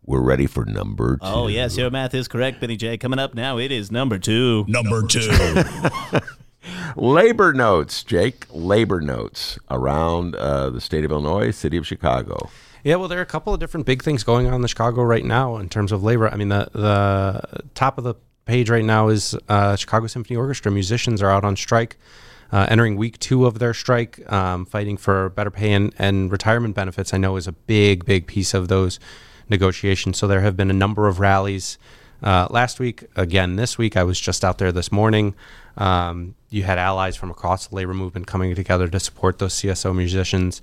We're 0.06 0.20
ready 0.20 0.46
for 0.46 0.64
number 0.64 1.16
two. 1.16 1.22
Oh, 1.24 1.48
yes, 1.48 1.76
your 1.76 1.90
math 1.90 2.14
is 2.14 2.28
correct, 2.28 2.60
Benny 2.60 2.76
J. 2.76 2.96
Coming 2.96 3.18
up 3.18 3.34
now, 3.34 3.58
it 3.58 3.72
is 3.72 3.90
number 3.90 4.18
two. 4.18 4.64
Number 4.68 5.02
two. 5.02 5.28
Labor 6.96 7.52
notes, 7.52 8.04
Jake. 8.04 8.46
Labor 8.50 9.00
notes 9.00 9.58
around 9.68 10.36
uh, 10.36 10.70
the 10.70 10.80
state 10.80 11.04
of 11.04 11.10
Illinois, 11.10 11.50
city 11.50 11.76
of 11.76 11.86
Chicago. 11.88 12.50
Yeah, 12.84 12.96
well, 12.96 13.08
there 13.08 13.18
are 13.18 13.22
a 13.22 13.26
couple 13.26 13.52
of 13.52 13.58
different 13.58 13.84
big 13.84 14.00
things 14.00 14.22
going 14.22 14.46
on 14.46 14.60
in 14.60 14.66
Chicago 14.68 15.02
right 15.02 15.24
now 15.24 15.56
in 15.56 15.68
terms 15.68 15.90
of 15.90 16.04
labor. 16.04 16.28
I 16.28 16.36
mean, 16.36 16.50
the 16.50 16.68
the 16.72 17.62
top 17.74 17.98
of 17.98 18.04
the 18.04 18.14
page 18.44 18.70
right 18.70 18.84
now 18.84 19.08
is 19.08 19.36
uh, 19.48 19.74
Chicago 19.74 20.06
Symphony 20.06 20.36
Orchestra 20.36 20.70
musicians 20.70 21.20
are 21.20 21.30
out 21.30 21.44
on 21.44 21.56
strike, 21.56 21.96
uh, 22.52 22.66
entering 22.68 22.96
week 22.96 23.18
two 23.18 23.44
of 23.44 23.58
their 23.58 23.74
strike, 23.74 24.20
um, 24.32 24.66
fighting 24.66 24.96
for 24.96 25.30
better 25.30 25.50
pay 25.50 25.72
and, 25.72 25.92
and 25.98 26.30
retirement 26.30 26.76
benefits. 26.76 27.12
I 27.12 27.16
know 27.18 27.34
is 27.34 27.48
a 27.48 27.52
big, 27.52 28.04
big 28.04 28.28
piece 28.28 28.54
of 28.54 28.68
those 28.68 29.00
negotiations. 29.48 30.18
So 30.18 30.26
there 30.26 30.40
have 30.40 30.56
been 30.56 30.70
a 30.70 30.74
number 30.74 31.08
of 31.08 31.20
rallies. 31.20 31.78
Uh, 32.22 32.46
last 32.50 32.80
week, 32.80 33.04
again 33.14 33.56
this 33.56 33.76
week, 33.76 33.96
I 33.96 34.02
was 34.02 34.18
just 34.18 34.44
out 34.44 34.58
there 34.58 34.72
this 34.72 34.90
morning. 34.90 35.34
Um, 35.76 36.34
you 36.48 36.62
had 36.62 36.78
allies 36.78 37.16
from 37.16 37.30
across 37.30 37.66
the 37.66 37.74
labor 37.74 37.94
movement 37.94 38.26
coming 38.26 38.54
together 38.54 38.88
to 38.88 38.98
support 38.98 39.38
those 39.38 39.54
CSO 39.54 39.94
musicians. 39.94 40.62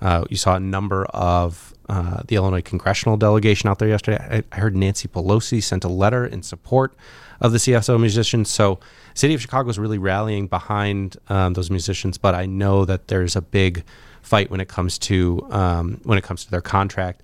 Uh, 0.00 0.24
you 0.30 0.36
saw 0.36 0.56
a 0.56 0.60
number 0.60 1.04
of 1.06 1.74
uh, 1.88 2.22
the 2.26 2.36
Illinois 2.36 2.62
congressional 2.62 3.16
delegation 3.16 3.68
out 3.68 3.78
there 3.78 3.88
yesterday. 3.88 4.44
I, 4.52 4.56
I 4.56 4.60
heard 4.60 4.76
Nancy 4.76 5.08
Pelosi 5.08 5.62
sent 5.62 5.84
a 5.84 5.88
letter 5.88 6.24
in 6.24 6.42
support 6.42 6.94
of 7.40 7.52
the 7.52 7.58
CSO 7.58 8.00
musicians. 8.00 8.48
So, 8.50 8.78
city 9.14 9.34
of 9.34 9.42
Chicago 9.42 9.68
is 9.68 9.78
really 9.78 9.98
rallying 9.98 10.46
behind 10.46 11.16
um, 11.28 11.52
those 11.54 11.70
musicians. 11.70 12.18
But 12.18 12.34
I 12.34 12.46
know 12.46 12.84
that 12.84 13.08
there's 13.08 13.36
a 13.36 13.42
big 13.42 13.84
fight 14.22 14.50
when 14.50 14.60
it 14.60 14.68
comes 14.68 14.98
to 15.00 15.46
um, 15.50 16.00
when 16.04 16.18
it 16.18 16.24
comes 16.24 16.44
to 16.44 16.50
their 16.50 16.60
contract. 16.60 17.22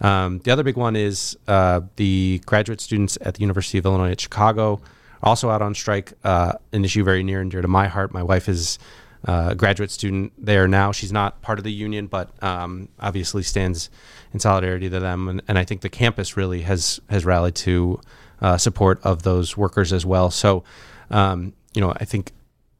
Um, 0.00 0.38
the 0.40 0.50
other 0.50 0.62
big 0.62 0.76
one 0.76 0.96
is 0.96 1.36
uh, 1.46 1.82
the 1.96 2.40
graduate 2.46 2.80
students 2.80 3.18
at 3.20 3.34
the 3.34 3.40
University 3.40 3.78
of 3.78 3.84
Illinois 3.84 4.12
at 4.12 4.20
Chicago 4.20 4.80
are 5.22 5.28
also 5.28 5.50
out 5.50 5.62
on 5.62 5.74
strike. 5.74 6.12
Uh, 6.24 6.52
an 6.72 6.84
issue 6.84 7.04
very 7.04 7.22
near 7.22 7.40
and 7.40 7.50
dear 7.50 7.60
to 7.60 7.68
my 7.68 7.88
heart. 7.88 8.12
My 8.12 8.22
wife 8.22 8.48
is 8.48 8.78
uh, 9.28 9.48
a 9.50 9.54
graduate 9.54 9.90
student 9.90 10.32
there 10.38 10.66
now. 10.66 10.92
She's 10.92 11.12
not 11.12 11.42
part 11.42 11.58
of 11.58 11.64
the 11.64 11.72
union, 11.72 12.06
but 12.06 12.30
um, 12.42 12.88
obviously 12.98 13.42
stands 13.42 13.90
in 14.32 14.40
solidarity 14.40 14.88
to 14.88 15.00
them. 15.00 15.28
And, 15.28 15.42
and 15.46 15.58
I 15.58 15.64
think 15.64 15.82
the 15.82 15.90
campus 15.90 16.36
really 16.36 16.62
has 16.62 17.00
has 17.10 17.24
rallied 17.24 17.54
to 17.56 18.00
uh, 18.40 18.56
support 18.56 19.00
of 19.02 19.22
those 19.22 19.56
workers 19.56 19.92
as 19.92 20.06
well. 20.06 20.30
So, 20.30 20.64
um, 21.10 21.52
you 21.74 21.80
know, 21.82 21.92
I 21.96 22.06
think 22.06 22.32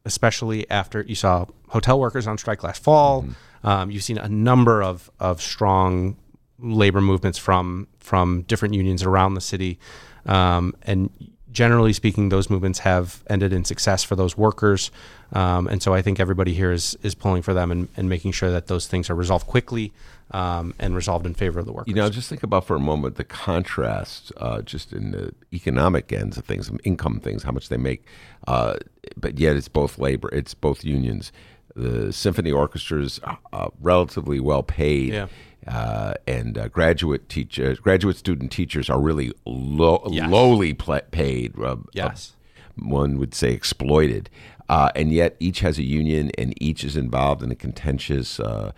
especially 0.06 0.68
after 0.70 1.02
you 1.02 1.14
saw 1.14 1.44
hotel 1.68 2.00
workers 2.00 2.26
on 2.26 2.38
strike 2.38 2.62
last 2.62 2.82
fall, 2.82 3.26
um, 3.62 3.90
you've 3.90 4.02
seen 4.02 4.16
a 4.18 4.28
number 4.28 4.82
of 4.82 5.10
of 5.20 5.42
strong 5.42 6.16
labor 6.60 7.00
movements 7.00 7.38
from 7.38 7.88
from 7.98 8.42
different 8.42 8.74
unions 8.74 9.02
around 9.02 9.34
the 9.34 9.40
city, 9.40 9.78
um, 10.26 10.74
and 10.82 11.10
generally 11.52 11.92
speaking, 11.92 12.28
those 12.28 12.48
movements 12.48 12.80
have 12.80 13.22
ended 13.28 13.52
in 13.52 13.64
success 13.64 14.04
for 14.04 14.16
those 14.16 14.36
workers. 14.36 14.90
Um, 15.32 15.68
and 15.68 15.82
so 15.82 15.94
I 15.94 16.02
think 16.02 16.20
everybody 16.20 16.54
here 16.54 16.72
is 16.72 16.96
is 17.02 17.14
pulling 17.14 17.42
for 17.42 17.54
them 17.54 17.70
and, 17.70 17.88
and 17.96 18.08
making 18.08 18.32
sure 18.32 18.50
that 18.50 18.66
those 18.66 18.86
things 18.86 19.10
are 19.10 19.14
resolved 19.14 19.46
quickly 19.46 19.92
um, 20.32 20.74
and 20.78 20.94
resolved 20.94 21.26
in 21.26 21.34
favor 21.34 21.60
of 21.60 21.66
the 21.66 21.72
workers. 21.72 21.88
You 21.88 21.94
know, 21.94 22.08
just 22.08 22.28
think 22.28 22.42
about 22.42 22.64
for 22.64 22.76
a 22.76 22.80
moment 22.80 23.16
the 23.16 23.24
contrast, 23.24 24.32
uh, 24.36 24.62
just 24.62 24.92
in 24.92 25.10
the 25.12 25.34
economic 25.52 26.12
ends 26.12 26.36
of 26.36 26.44
things, 26.44 26.70
income 26.84 27.20
things, 27.20 27.42
how 27.42 27.52
much 27.52 27.68
they 27.68 27.76
make, 27.76 28.04
uh, 28.46 28.76
but 29.16 29.38
yet 29.38 29.56
it's 29.56 29.68
both 29.68 29.98
labor, 29.98 30.28
it's 30.32 30.54
both 30.54 30.84
unions. 30.84 31.32
The 31.76 32.12
symphony 32.12 32.50
orchestras 32.50 33.20
are 33.22 33.38
uh, 33.52 33.68
relatively 33.80 34.40
well 34.40 34.64
paid. 34.64 35.12
Yeah. 35.12 35.28
Uh, 35.70 36.14
and 36.26 36.58
uh, 36.58 36.66
graduate 36.68 37.28
teachers, 37.28 37.78
graduate 37.78 38.16
student 38.16 38.50
teachers 38.50 38.90
are 38.90 39.00
really 39.00 39.30
low, 39.46 40.02
Yes. 40.10 40.28
lowly 40.30 40.74
pla 40.74 41.00
paid. 41.12 41.56
Uh, 41.58 41.76
Yes. 41.94 42.32
one 42.76 43.18
would 43.18 43.34
say 43.34 43.52
exploited. 43.52 44.28
Uh, 44.68 44.90
and 44.96 45.12
yet 45.12 45.36
each 45.40 45.60
has 45.60 45.78
a 45.78 45.82
union 45.84 46.30
and 46.38 46.54
each 46.60 46.82
is 46.84 46.96
involved 46.96 47.42
in 47.42 47.50
a 47.50 47.54
contentious 47.54 48.40
uh, 48.40 48.72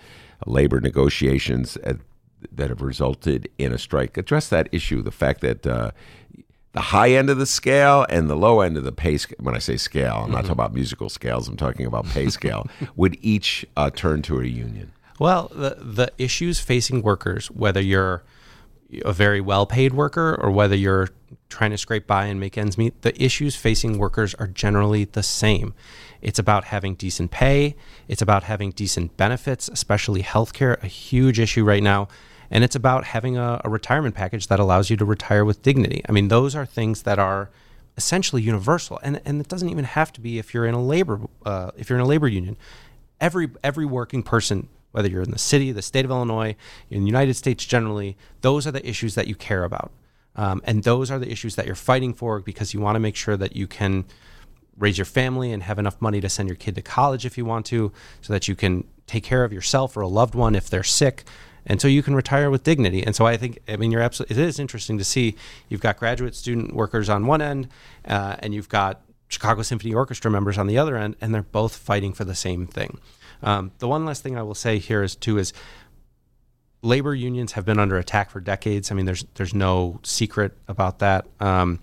labor 0.46 0.80
negotiations 0.80 1.76
at, 1.78 1.96
that 2.50 2.68
have 2.70 2.82
resulted 2.82 3.48
in 3.58 3.72
a 3.72 3.78
strike. 3.78 4.16
Address 4.16 4.48
that 4.48 4.68
issue, 4.72 5.00
the 5.02 5.10
fact 5.10 5.40
that 5.42 5.66
uh, 5.66 5.90
the 6.72 6.80
high 6.80 7.10
end 7.12 7.30
of 7.30 7.38
the 7.38 7.46
scale 7.46 8.04
and 8.08 8.28
the 8.28 8.34
low 8.36 8.60
end 8.60 8.76
of 8.76 8.84
the 8.84 8.92
pay 8.92 9.16
scale, 9.18 9.36
when 9.40 9.54
I 9.54 9.58
say 9.58 9.76
scale, 9.76 10.22
I'm 10.24 10.30
not 10.30 10.40
talking 10.42 10.52
about 10.52 10.74
musical 10.74 11.08
scales, 11.08 11.46
I'm 11.48 11.56
talking 11.56 11.86
about 11.86 12.06
pay 12.06 12.28
scale, 12.28 12.66
would 12.96 13.16
each 13.22 13.64
uh, 13.76 13.90
turn 13.90 14.22
to 14.22 14.40
a 14.40 14.44
union. 14.44 14.92
Well, 15.22 15.52
the 15.54 15.76
the 15.78 16.10
issues 16.18 16.58
facing 16.58 17.00
workers, 17.00 17.48
whether 17.48 17.80
you're 17.80 18.24
a 19.04 19.12
very 19.12 19.40
well 19.40 19.66
paid 19.66 19.94
worker 19.94 20.34
or 20.34 20.50
whether 20.50 20.74
you're 20.74 21.10
trying 21.48 21.70
to 21.70 21.78
scrape 21.78 22.08
by 22.08 22.24
and 22.24 22.40
make 22.40 22.58
ends 22.58 22.76
meet, 22.76 23.02
the 23.02 23.14
issues 23.22 23.54
facing 23.54 23.98
workers 23.98 24.34
are 24.34 24.48
generally 24.48 25.04
the 25.04 25.22
same. 25.22 25.74
It's 26.22 26.40
about 26.40 26.64
having 26.64 26.96
decent 26.96 27.30
pay, 27.30 27.76
it's 28.08 28.20
about 28.20 28.42
having 28.42 28.72
decent 28.72 29.16
benefits, 29.16 29.68
especially 29.68 30.24
healthcare, 30.24 30.82
a 30.82 30.88
huge 30.88 31.38
issue 31.38 31.62
right 31.62 31.84
now. 31.84 32.08
And 32.50 32.64
it's 32.64 32.74
about 32.74 33.04
having 33.04 33.36
a, 33.36 33.60
a 33.64 33.70
retirement 33.70 34.16
package 34.16 34.48
that 34.48 34.58
allows 34.58 34.90
you 34.90 34.96
to 34.96 35.04
retire 35.04 35.44
with 35.44 35.62
dignity. 35.62 36.02
I 36.08 36.10
mean, 36.10 36.26
those 36.26 36.56
are 36.56 36.66
things 36.66 37.02
that 37.04 37.20
are 37.20 37.48
essentially 37.96 38.42
universal, 38.42 38.98
and 39.04 39.20
and 39.24 39.40
it 39.40 39.46
doesn't 39.46 39.68
even 39.68 39.84
have 39.84 40.12
to 40.14 40.20
be 40.20 40.40
if 40.40 40.52
you're 40.52 40.66
in 40.66 40.74
a 40.74 40.82
labor 40.82 41.20
uh, 41.46 41.70
if 41.76 41.88
you're 41.88 42.00
in 42.00 42.04
a 42.04 42.08
labor 42.08 42.26
union. 42.26 42.56
Every 43.20 43.50
every 43.62 43.86
working 43.86 44.24
person 44.24 44.68
whether 44.92 45.08
you're 45.08 45.22
in 45.22 45.30
the 45.30 45.38
city, 45.38 45.72
the 45.72 45.82
state 45.82 46.04
of 46.04 46.10
Illinois, 46.10 46.56
in 46.88 47.00
the 47.00 47.06
United 47.06 47.34
States 47.34 47.64
generally, 47.64 48.16
those 48.40 48.66
are 48.66 48.70
the 48.70 48.86
issues 48.88 49.14
that 49.14 49.26
you 49.26 49.34
care 49.34 49.64
about. 49.64 49.90
Um, 50.36 50.62
and 50.64 50.82
those 50.82 51.10
are 51.10 51.18
the 51.18 51.30
issues 51.30 51.56
that 51.56 51.66
you're 51.66 51.74
fighting 51.74 52.14
for 52.14 52.40
because 52.40 52.72
you 52.72 52.80
want 52.80 52.96
to 52.96 53.00
make 53.00 53.16
sure 53.16 53.36
that 53.36 53.54
you 53.54 53.66
can 53.66 54.04
raise 54.78 54.96
your 54.96 55.04
family 55.04 55.52
and 55.52 55.62
have 55.62 55.78
enough 55.78 56.00
money 56.00 56.20
to 56.20 56.28
send 56.28 56.48
your 56.48 56.56
kid 56.56 56.74
to 56.74 56.82
college 56.82 57.26
if 57.26 57.36
you 57.36 57.44
want 57.44 57.66
to, 57.66 57.92
so 58.22 58.32
that 58.32 58.48
you 58.48 58.54
can 58.56 58.84
take 59.06 59.24
care 59.24 59.44
of 59.44 59.52
yourself 59.52 59.96
or 59.96 60.00
a 60.00 60.08
loved 60.08 60.34
one 60.34 60.54
if 60.54 60.70
they're 60.70 60.82
sick, 60.82 61.24
and 61.66 61.80
so 61.80 61.86
you 61.86 62.02
can 62.02 62.14
retire 62.14 62.50
with 62.50 62.64
dignity. 62.64 63.04
And 63.04 63.14
so 63.14 63.26
I 63.26 63.36
think, 63.36 63.58
I 63.68 63.76
mean, 63.76 63.92
you're 63.92 64.00
absolutely. 64.00 64.36
It 64.36 64.48
is 64.48 64.58
interesting 64.58 64.98
to 64.98 65.04
see 65.04 65.36
you've 65.68 65.82
got 65.82 65.98
graduate 65.98 66.34
student 66.34 66.74
workers 66.74 67.08
on 67.08 67.26
one 67.26 67.42
end, 67.42 67.68
uh, 68.06 68.36
and 68.38 68.54
you've 68.54 68.68
got 68.68 69.02
Chicago 69.28 69.62
Symphony 69.62 69.94
Orchestra 69.94 70.30
members 70.30 70.58
on 70.58 70.66
the 70.66 70.78
other 70.78 70.96
end, 70.96 71.16
and 71.20 71.34
they're 71.34 71.42
both 71.42 71.76
fighting 71.76 72.12
for 72.12 72.24
the 72.24 72.34
same 72.34 72.66
thing. 72.66 72.98
Um, 73.42 73.72
the 73.78 73.88
one 73.88 74.04
last 74.04 74.22
thing 74.22 74.36
I 74.36 74.42
will 74.42 74.54
say 74.54 74.78
here 74.78 75.02
is 75.02 75.16
too 75.16 75.38
is 75.38 75.52
labor 76.82 77.14
unions 77.14 77.52
have 77.52 77.64
been 77.64 77.78
under 77.78 77.96
attack 77.96 78.30
for 78.30 78.40
decades. 78.40 78.90
I 78.90 78.94
mean, 78.94 79.06
there's 79.06 79.24
there's 79.34 79.54
no 79.54 80.00
secret 80.02 80.56
about 80.68 80.98
that. 80.98 81.26
Um, 81.40 81.80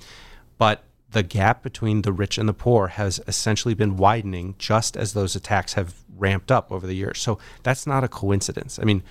but 0.57 0.83
the 1.11 1.23
gap 1.23 1.63
between 1.63 2.03
the 2.03 2.13
rich 2.13 2.37
and 2.37 2.47
the 2.47 2.53
poor 2.53 2.87
has 2.87 3.19
essentially 3.27 3.73
been 3.73 3.97
widening 3.97 4.55
just 4.59 4.95
as 4.95 5.13
those 5.13 5.35
attacks 5.35 5.73
have 5.73 5.95
ramped 6.17 6.51
up 6.51 6.71
over 6.71 6.85
the 6.85 6.93
years. 6.93 7.19
So 7.19 7.39
that's 7.63 7.87
not 7.87 8.03
a 8.03 8.07
coincidence. 8.07 8.77
I 8.79 8.83
mean, 8.83 9.01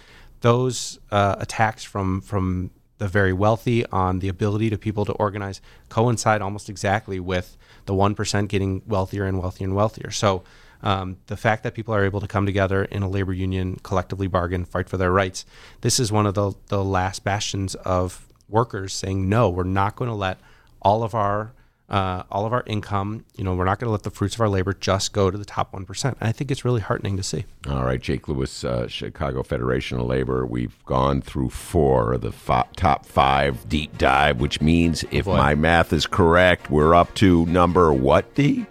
those 0.40 1.00
uh, 1.10 1.36
attacks 1.38 1.82
from 1.84 2.20
from 2.20 2.70
the 2.98 3.08
very 3.08 3.32
wealthy 3.32 3.86
on 3.86 4.18
the 4.18 4.28
ability 4.28 4.70
to 4.70 4.78
people 4.78 5.04
to 5.04 5.12
organize 5.12 5.60
coincide 5.88 6.42
almost 6.42 6.68
exactly 6.68 7.20
with 7.20 7.56
the 7.86 7.94
one 7.94 8.14
percent 8.14 8.48
getting 8.48 8.82
wealthier 8.86 9.24
and 9.24 9.40
wealthier 9.40 9.66
and 9.66 9.74
wealthier. 9.74 10.10
So 10.10 10.44
um, 10.82 11.16
the 11.26 11.36
fact 11.36 11.62
that 11.64 11.74
people 11.74 11.94
are 11.94 12.04
able 12.04 12.20
to 12.20 12.28
come 12.28 12.46
together 12.46 12.84
in 12.84 13.02
a 13.02 13.08
labor 13.08 13.32
union, 13.32 13.76
collectively 13.82 14.26
bargain, 14.26 14.64
fight 14.64 14.88
for 14.88 14.96
their 14.96 15.12
rights, 15.12 15.44
this 15.80 15.98
is 15.98 16.12
one 16.12 16.26
of 16.26 16.34
the, 16.34 16.52
the 16.68 16.84
last 16.84 17.24
bastions 17.24 17.74
of 17.76 18.26
workers 18.48 18.92
saying, 18.92 19.28
no, 19.28 19.50
we're 19.50 19.64
not 19.64 19.96
going 19.96 20.08
to 20.08 20.14
let 20.14 20.38
all 20.80 21.02
of 21.02 21.14
our 21.14 21.52
uh, 21.88 22.22
all 22.30 22.44
of 22.44 22.52
our 22.52 22.62
income, 22.66 23.24
you 23.36 23.42
know, 23.42 23.54
we're 23.54 23.64
not 23.64 23.78
going 23.78 23.86
to 23.86 23.92
let 23.92 24.02
the 24.02 24.10
fruits 24.10 24.34
of 24.34 24.40
our 24.42 24.48
labor 24.48 24.74
just 24.74 25.12
go 25.12 25.30
to 25.30 25.38
the 25.38 25.44
top 25.44 25.72
1%. 25.72 26.04
And 26.04 26.16
I 26.20 26.32
think 26.32 26.50
it's 26.50 26.64
really 26.64 26.82
heartening 26.82 27.16
to 27.16 27.22
see. 27.22 27.46
All 27.66 27.84
right, 27.84 28.00
Jake 28.00 28.28
Lewis, 28.28 28.62
uh, 28.62 28.86
Chicago 28.88 29.42
Federation 29.42 29.98
of 29.98 30.06
Labor. 30.06 30.44
We've 30.44 30.84
gone 30.84 31.22
through 31.22 31.48
four 31.50 32.12
of 32.12 32.20
the 32.20 32.32
fi- 32.32 32.66
top 32.76 33.06
five 33.06 33.68
deep 33.68 33.96
dive, 33.96 34.38
which 34.38 34.60
means 34.60 35.04
if 35.10 35.24
Boy. 35.24 35.36
my 35.36 35.54
math 35.54 35.92
is 35.94 36.06
correct, 36.06 36.70
we're 36.70 36.94
up 36.94 37.14
to 37.16 37.46
number 37.46 37.90
what, 37.90 38.34
D? 38.34 38.66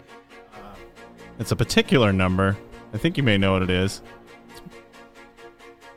It's 1.40 1.52
a 1.52 1.56
particular 1.56 2.12
number. 2.12 2.58
I 2.94 2.98
think 2.98 3.18
you 3.18 3.24
may 3.24 3.38
know 3.38 3.54
what 3.54 3.62
it 3.62 3.70
is. 3.70 4.02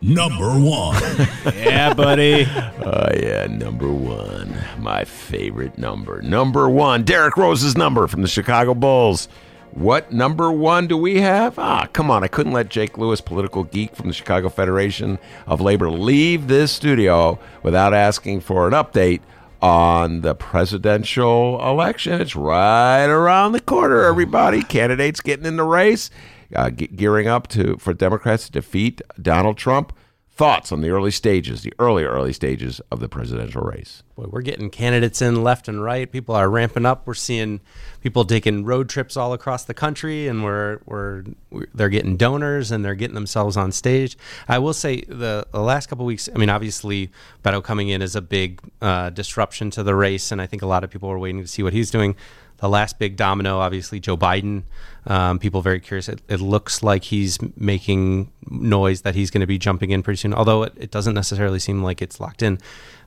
Number 0.03 0.49
one. 0.59 1.01
Yeah, 1.57 1.95
buddy. 1.95 2.47
Oh, 2.83 3.09
yeah, 3.15 3.47
number 3.47 3.93
one. 3.93 4.57
My 4.79 5.05
favorite 5.05 5.77
number. 5.79 6.23
Number 6.23 6.69
one, 6.69 7.05
Derrick 7.05 7.37
Rose's 7.37 7.77
number 7.77 8.07
from 8.07 8.23
the 8.23 8.29
Chicago 8.29 8.75
Bulls. 8.75 9.29
What 9.73 10.11
number 10.13 10.51
one 10.51 10.87
do 10.89 10.97
we 10.97 11.21
have? 11.21 11.59
Ah, 11.59 11.87
come 11.93 12.11
on. 12.11 12.25
I 12.25 12.29
couldn't 12.29 12.53
let 12.53 12.69
Jake 12.71 12.99
Lewis, 12.99 13.21
political 13.21 13.65
geek 13.65 13.95
from 13.95 14.09
the 14.09 14.15
Chicago 14.15 14.49
Federation 14.49 15.19
of 15.47 15.61
Labor, 15.61 15.91
leave 15.91 16.49
this 16.49 16.73
studio 16.73 17.39
without 17.63 17.95
asking 17.95 18.41
for 18.41 18.67
an 18.67 18.73
update 18.73 19.21
on 19.63 20.23
the 20.23 20.35
presidential 20.35 21.61
election. 21.67 22.21
It's 22.21 22.37
right 22.37 23.07
around 23.07 23.53
the 23.53 23.61
corner, 23.61 24.05
everybody. 24.05 24.63
Candidates 24.63 25.21
getting 25.21 25.47
in 25.47 25.57
the 25.57 25.65
race, 25.65 26.11
uh, 26.55 26.71
ge- 26.71 26.95
gearing 26.97 27.29
up 27.29 27.49
to 27.49 27.77
for 27.79 27.93
Democrats 27.93 28.47
to 28.47 28.53
defeat 28.53 29.01
Donald 29.21 29.57
Trump. 29.57 29.93
Thoughts 30.41 30.73
on 30.73 30.81
the 30.81 30.89
early 30.89 31.11
stages, 31.11 31.65
the 31.65 31.75
early, 31.79 32.03
early 32.03 32.33
stages 32.33 32.81
of 32.91 33.01
the 33.01 33.11
presidential 33.11 33.61
race? 33.61 34.03
Boy, 34.17 34.25
we're 34.31 34.41
getting 34.41 34.71
candidates 34.71 35.21
in 35.21 35.45
left 35.45 35.69
and 35.69 35.85
right. 35.85 36.11
People 36.11 36.35
are 36.35 36.49
ramping 36.49 36.87
up. 36.87 37.07
We're 37.07 37.13
seeing 37.13 37.61
people 38.01 38.25
taking 38.25 38.65
road 38.65 38.89
trips 38.89 39.19
all 39.19 39.35
across 39.35 39.67
the 39.67 39.75
country, 39.75 40.29
and 40.29 40.43
we're, 40.43 40.81
we're, 40.87 41.25
we're 41.51 41.67
they're 41.75 41.91
getting 41.91 42.17
donors 42.17 42.71
and 42.71 42.83
they're 42.83 42.95
getting 42.95 43.15
themselves 43.15 43.59
on 43.59 43.71
stage. 43.71 44.17
I 44.49 44.59
will 44.59 44.73
say 44.73 45.03
the, 45.03 45.47
the 45.53 45.61
last 45.61 45.91
couple 45.91 46.07
weeks. 46.07 46.27
I 46.35 46.39
mean, 46.39 46.49
obviously, 46.49 47.11
Beto 47.45 47.63
coming 47.63 47.91
in 47.91 48.01
is 48.01 48.17
a 48.17 48.23
big 48.23 48.63
uh, 48.81 49.11
disruption 49.11 49.71
to 49.73 49.83
the 49.83 49.95
race, 49.95 50.33
and 50.33 50.41
I 50.41 50.47
think 50.47 50.63
a 50.63 50.67
lot 50.67 50.85
of 50.85 50.91
people 50.91 51.11
are 51.11 51.19
waiting 51.19 51.43
to 51.43 51.47
see 51.47 51.63
what 51.63 51.75
he's 51.75 51.91
doing. 51.91 52.17
The 52.61 52.69
last 52.69 52.99
big 52.99 53.17
domino, 53.17 53.59
obviously, 53.59 54.01
Joe 54.01 54.17
Biden. 54.17 54.65
Um, 55.07 55.39
people 55.39 55.63
very 55.63 55.81
curious. 55.81 56.09
It, 56.09 56.21
it 56.29 56.41
looks 56.41 56.83
like 56.83 57.05
he's 57.05 57.39
making 57.57 58.31
noise 58.51 59.01
that 59.03 59.15
he's 59.15 59.31
going 59.31 59.41
to 59.41 59.47
be 59.47 59.59
jumping 59.59 59.91
in 59.91 60.03
pretty 60.03 60.19
soon, 60.19 60.35
although 60.35 60.65
it, 60.65 60.75
it 60.77 60.91
doesn't 60.91 61.15
necessarily 61.15 61.59
seem 61.59 61.83
like 61.83 62.03
it's 62.03 62.21
locked 62.21 62.43
in. 62.43 62.59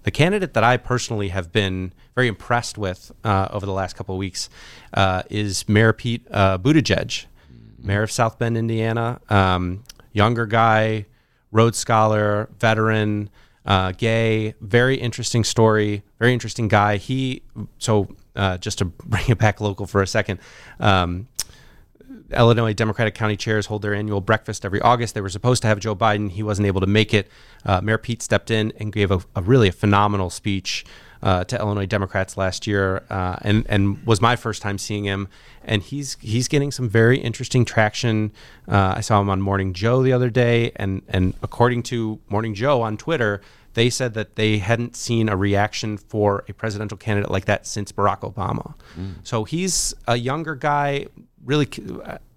The 0.03 0.11
candidate 0.11 0.53
that 0.55 0.63
I 0.63 0.77
personally 0.77 1.29
have 1.29 1.51
been 1.51 1.93
very 2.15 2.27
impressed 2.27 2.77
with 2.77 3.11
uh, 3.23 3.47
over 3.51 3.65
the 3.65 3.71
last 3.71 3.95
couple 3.95 4.15
of 4.15 4.19
weeks 4.19 4.49
uh, 4.93 5.23
is 5.29 5.69
Mayor 5.69 5.93
Pete 5.93 6.25
uh, 6.31 6.57
Buttigieg, 6.57 7.25
mayor 7.77 8.03
of 8.03 8.11
South 8.11 8.39
Bend, 8.39 8.57
Indiana. 8.57 9.21
Um, 9.29 9.83
younger 10.11 10.45
guy, 10.45 11.05
Rhodes 11.51 11.77
Scholar, 11.77 12.49
veteran, 12.59 13.29
uh, 13.65 13.91
gay, 13.93 14.55
very 14.61 14.95
interesting 14.95 15.43
story, 15.43 16.03
very 16.19 16.33
interesting 16.33 16.67
guy. 16.67 16.97
He 16.97 17.43
so 17.77 18.07
uh, 18.35 18.57
just 18.57 18.79
to 18.79 18.85
bring 19.05 19.25
it 19.27 19.37
back 19.37 19.61
local 19.61 19.85
for 19.85 20.01
a 20.01 20.07
second. 20.07 20.39
Um, 20.79 21.27
Illinois 22.31 22.73
Democratic 22.73 23.15
County 23.15 23.37
chairs 23.37 23.67
hold 23.67 23.81
their 23.81 23.93
annual 23.93 24.21
breakfast 24.21 24.65
every 24.65 24.81
August. 24.81 25.13
They 25.13 25.21
were 25.21 25.29
supposed 25.29 25.61
to 25.63 25.67
have 25.67 25.79
Joe 25.79 25.95
Biden. 25.95 26.31
He 26.31 26.43
wasn't 26.43 26.67
able 26.67 26.81
to 26.81 26.87
make 26.87 27.13
it. 27.13 27.29
Uh, 27.65 27.81
Mayor 27.81 27.97
Pete 27.97 28.21
stepped 28.21 28.51
in 28.51 28.73
and 28.79 28.91
gave 28.91 29.11
a, 29.11 29.19
a 29.35 29.41
really 29.41 29.67
a 29.67 29.71
phenomenal 29.71 30.29
speech 30.29 30.85
uh, 31.23 31.45
to 31.45 31.57
Illinois 31.57 31.85
Democrats 31.85 32.35
last 32.35 32.67
year, 32.67 33.01
uh, 33.09 33.37
and 33.41 33.65
and 33.69 34.05
was 34.05 34.21
my 34.21 34.35
first 34.35 34.61
time 34.61 34.77
seeing 34.77 35.05
him. 35.05 35.29
And 35.63 35.81
he's 35.81 36.17
he's 36.19 36.49
getting 36.49 36.71
some 36.71 36.89
very 36.89 37.17
interesting 37.17 37.63
traction. 37.63 38.33
Uh, 38.67 38.95
I 38.97 39.01
saw 39.01 39.21
him 39.21 39.29
on 39.29 39.41
Morning 39.41 39.73
Joe 39.73 40.03
the 40.03 40.11
other 40.11 40.29
day, 40.29 40.73
and 40.75 41.01
and 41.07 41.33
according 41.41 41.83
to 41.83 42.19
Morning 42.27 42.53
Joe 42.53 42.81
on 42.81 42.97
Twitter, 42.97 43.39
they 43.73 43.89
said 43.89 44.13
that 44.15 44.35
they 44.35 44.57
hadn't 44.57 44.97
seen 44.97 45.29
a 45.29 45.37
reaction 45.37 45.97
for 45.97 46.43
a 46.49 46.53
presidential 46.53 46.97
candidate 46.97 47.31
like 47.31 47.45
that 47.45 47.65
since 47.65 47.93
Barack 47.93 48.19
Obama. 48.19 48.75
So 49.23 49.45
he's 49.45 49.93
a 50.07 50.17
younger 50.17 50.55
guy. 50.55 51.07
Really, 51.45 51.67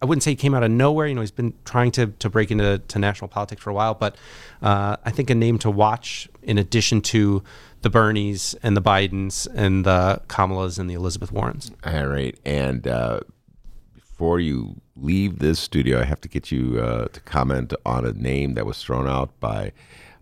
I 0.02 0.04
wouldn't 0.04 0.22
say 0.24 0.32
he 0.32 0.36
came 0.36 0.54
out 0.54 0.64
of 0.64 0.70
nowhere. 0.70 1.06
You 1.06 1.14
know, 1.14 1.20
he's 1.20 1.30
been 1.30 1.54
trying 1.64 1.92
to, 1.92 2.08
to 2.08 2.28
break 2.28 2.50
into 2.50 2.78
to 2.78 2.98
national 2.98 3.28
politics 3.28 3.62
for 3.62 3.70
a 3.70 3.74
while, 3.74 3.94
but 3.94 4.16
uh, 4.62 4.96
I 5.04 5.10
think 5.10 5.30
a 5.30 5.34
name 5.34 5.58
to 5.58 5.70
watch 5.70 6.28
in 6.42 6.58
addition 6.58 7.00
to 7.02 7.42
the 7.86 7.98
Bernies 7.98 8.56
and 8.64 8.76
the 8.76 8.82
Bidens 8.82 9.46
and 9.54 9.84
the 9.84 10.20
Kamalas 10.26 10.76
and 10.78 10.90
the 10.90 10.94
Elizabeth 10.94 11.30
Warrens. 11.30 11.70
All 11.84 12.06
right. 12.08 12.36
And 12.44 12.88
uh, 12.88 13.20
before 13.94 14.40
you 14.40 14.80
leave 14.96 15.38
this 15.38 15.60
studio, 15.60 16.00
I 16.00 16.04
have 16.04 16.20
to 16.22 16.28
get 16.28 16.50
you 16.50 16.80
uh, 16.80 17.06
to 17.06 17.20
comment 17.20 17.74
on 17.84 18.04
a 18.04 18.12
name 18.12 18.54
that 18.54 18.66
was 18.66 18.82
thrown 18.82 19.06
out 19.06 19.38
by 19.38 19.70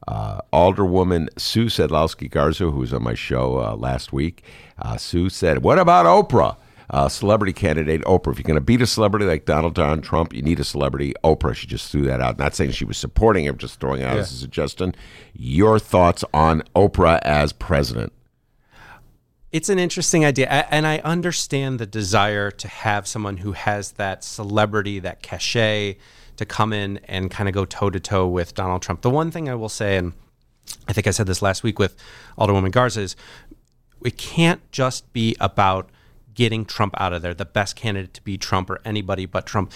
uh, 0.07 0.43
Alderwoman 0.53 1.29
Sue 1.39 1.67
Sadlowski 1.67 2.31
Garza, 2.31 2.71
who 2.71 2.81
was 2.81 2.93
on 2.93 3.03
my 3.03 3.15
show 3.15 3.59
uh, 3.59 3.75
last 3.77 4.13
week. 4.13 4.45
Uh, 4.79 4.99
Sue 4.99 5.31
said, 5.31 5.63
What 5.63 5.79
about 5.79 6.05
Oprah? 6.05 6.59
Uh, 6.91 7.09
celebrity 7.09 7.53
candidate 7.53 8.03
Oprah. 8.03 8.33
If 8.33 8.39
you're 8.39 8.45
going 8.45 8.57
to 8.57 8.61
beat 8.61 8.83
a 8.83 8.87
celebrity 8.87 9.25
like 9.25 9.47
Donald 9.47 9.75
John 9.75 10.03
Trump, 10.03 10.35
you 10.35 10.43
need 10.43 10.61
a 10.61 10.65
celebrity. 10.65 11.15
Oprah. 11.25 11.55
She 11.55 11.67
just 11.67 11.91
threw 11.91 12.03
that 12.03 12.21
out. 12.21 12.39
Not 12.39 12.55
saying 12.55 12.73
she 12.73 12.85
was 12.85 12.99
supporting 12.99 13.45
him, 13.45 13.57
just 13.57 13.81
throwing 13.81 14.03
it 14.03 14.05
out 14.05 14.19
as 14.19 14.33
a 14.33 14.37
suggestion. 14.37 14.95
Your 15.33 15.79
thoughts 15.79 16.25
on 16.35 16.63
Oprah 16.77 17.21
as 17.23 17.53
president? 17.53 18.13
It's 19.51 19.69
an 19.69 19.79
interesting 19.79 20.25
idea, 20.25 20.49
and 20.49 20.85
I 20.85 20.99
understand 20.99 21.79
the 21.79 21.87
desire 21.87 22.51
to 22.51 22.67
have 22.67 23.07
someone 23.07 23.37
who 23.37 23.53
has 23.53 23.93
that 23.93 24.25
celebrity, 24.25 24.99
that 24.99 25.23
cachet, 25.23 25.97
to 26.37 26.45
come 26.45 26.73
in 26.73 26.99
and 27.05 27.31
kind 27.31 27.49
of 27.49 27.55
go 27.55 27.65
toe 27.65 27.89
to 27.89 28.01
toe 28.01 28.27
with 28.27 28.55
Donald 28.55 28.83
Trump. 28.83 29.03
The 29.03 29.11
one 29.11 29.31
thing 29.31 29.49
I 29.49 29.55
will 29.55 29.69
say, 29.69 29.97
and 29.97 30.13
I 30.89 30.93
think 30.93 31.07
I 31.07 31.13
said 31.13 31.29
this 31.29 31.41
last 31.41 31.63
week 31.63 31.79
with 31.79 31.95
Alderwoman 32.37 32.73
Garza, 32.73 33.03
is 33.03 33.17
it 34.05 34.19
can't 34.19 34.61
just 34.73 35.13
be 35.13 35.37
about 35.39 35.89
getting 36.35 36.65
Trump 36.65 36.95
out 36.99 37.13
of 37.13 37.23
there, 37.23 37.35
the 37.35 37.45
best 37.45 37.77
candidate 37.77 38.15
to 38.15 38.23
be 38.23 38.37
Trump 38.37 38.71
or 38.71 38.81
anybody 38.85 39.27
but 39.27 39.47
Trump. 39.47 39.73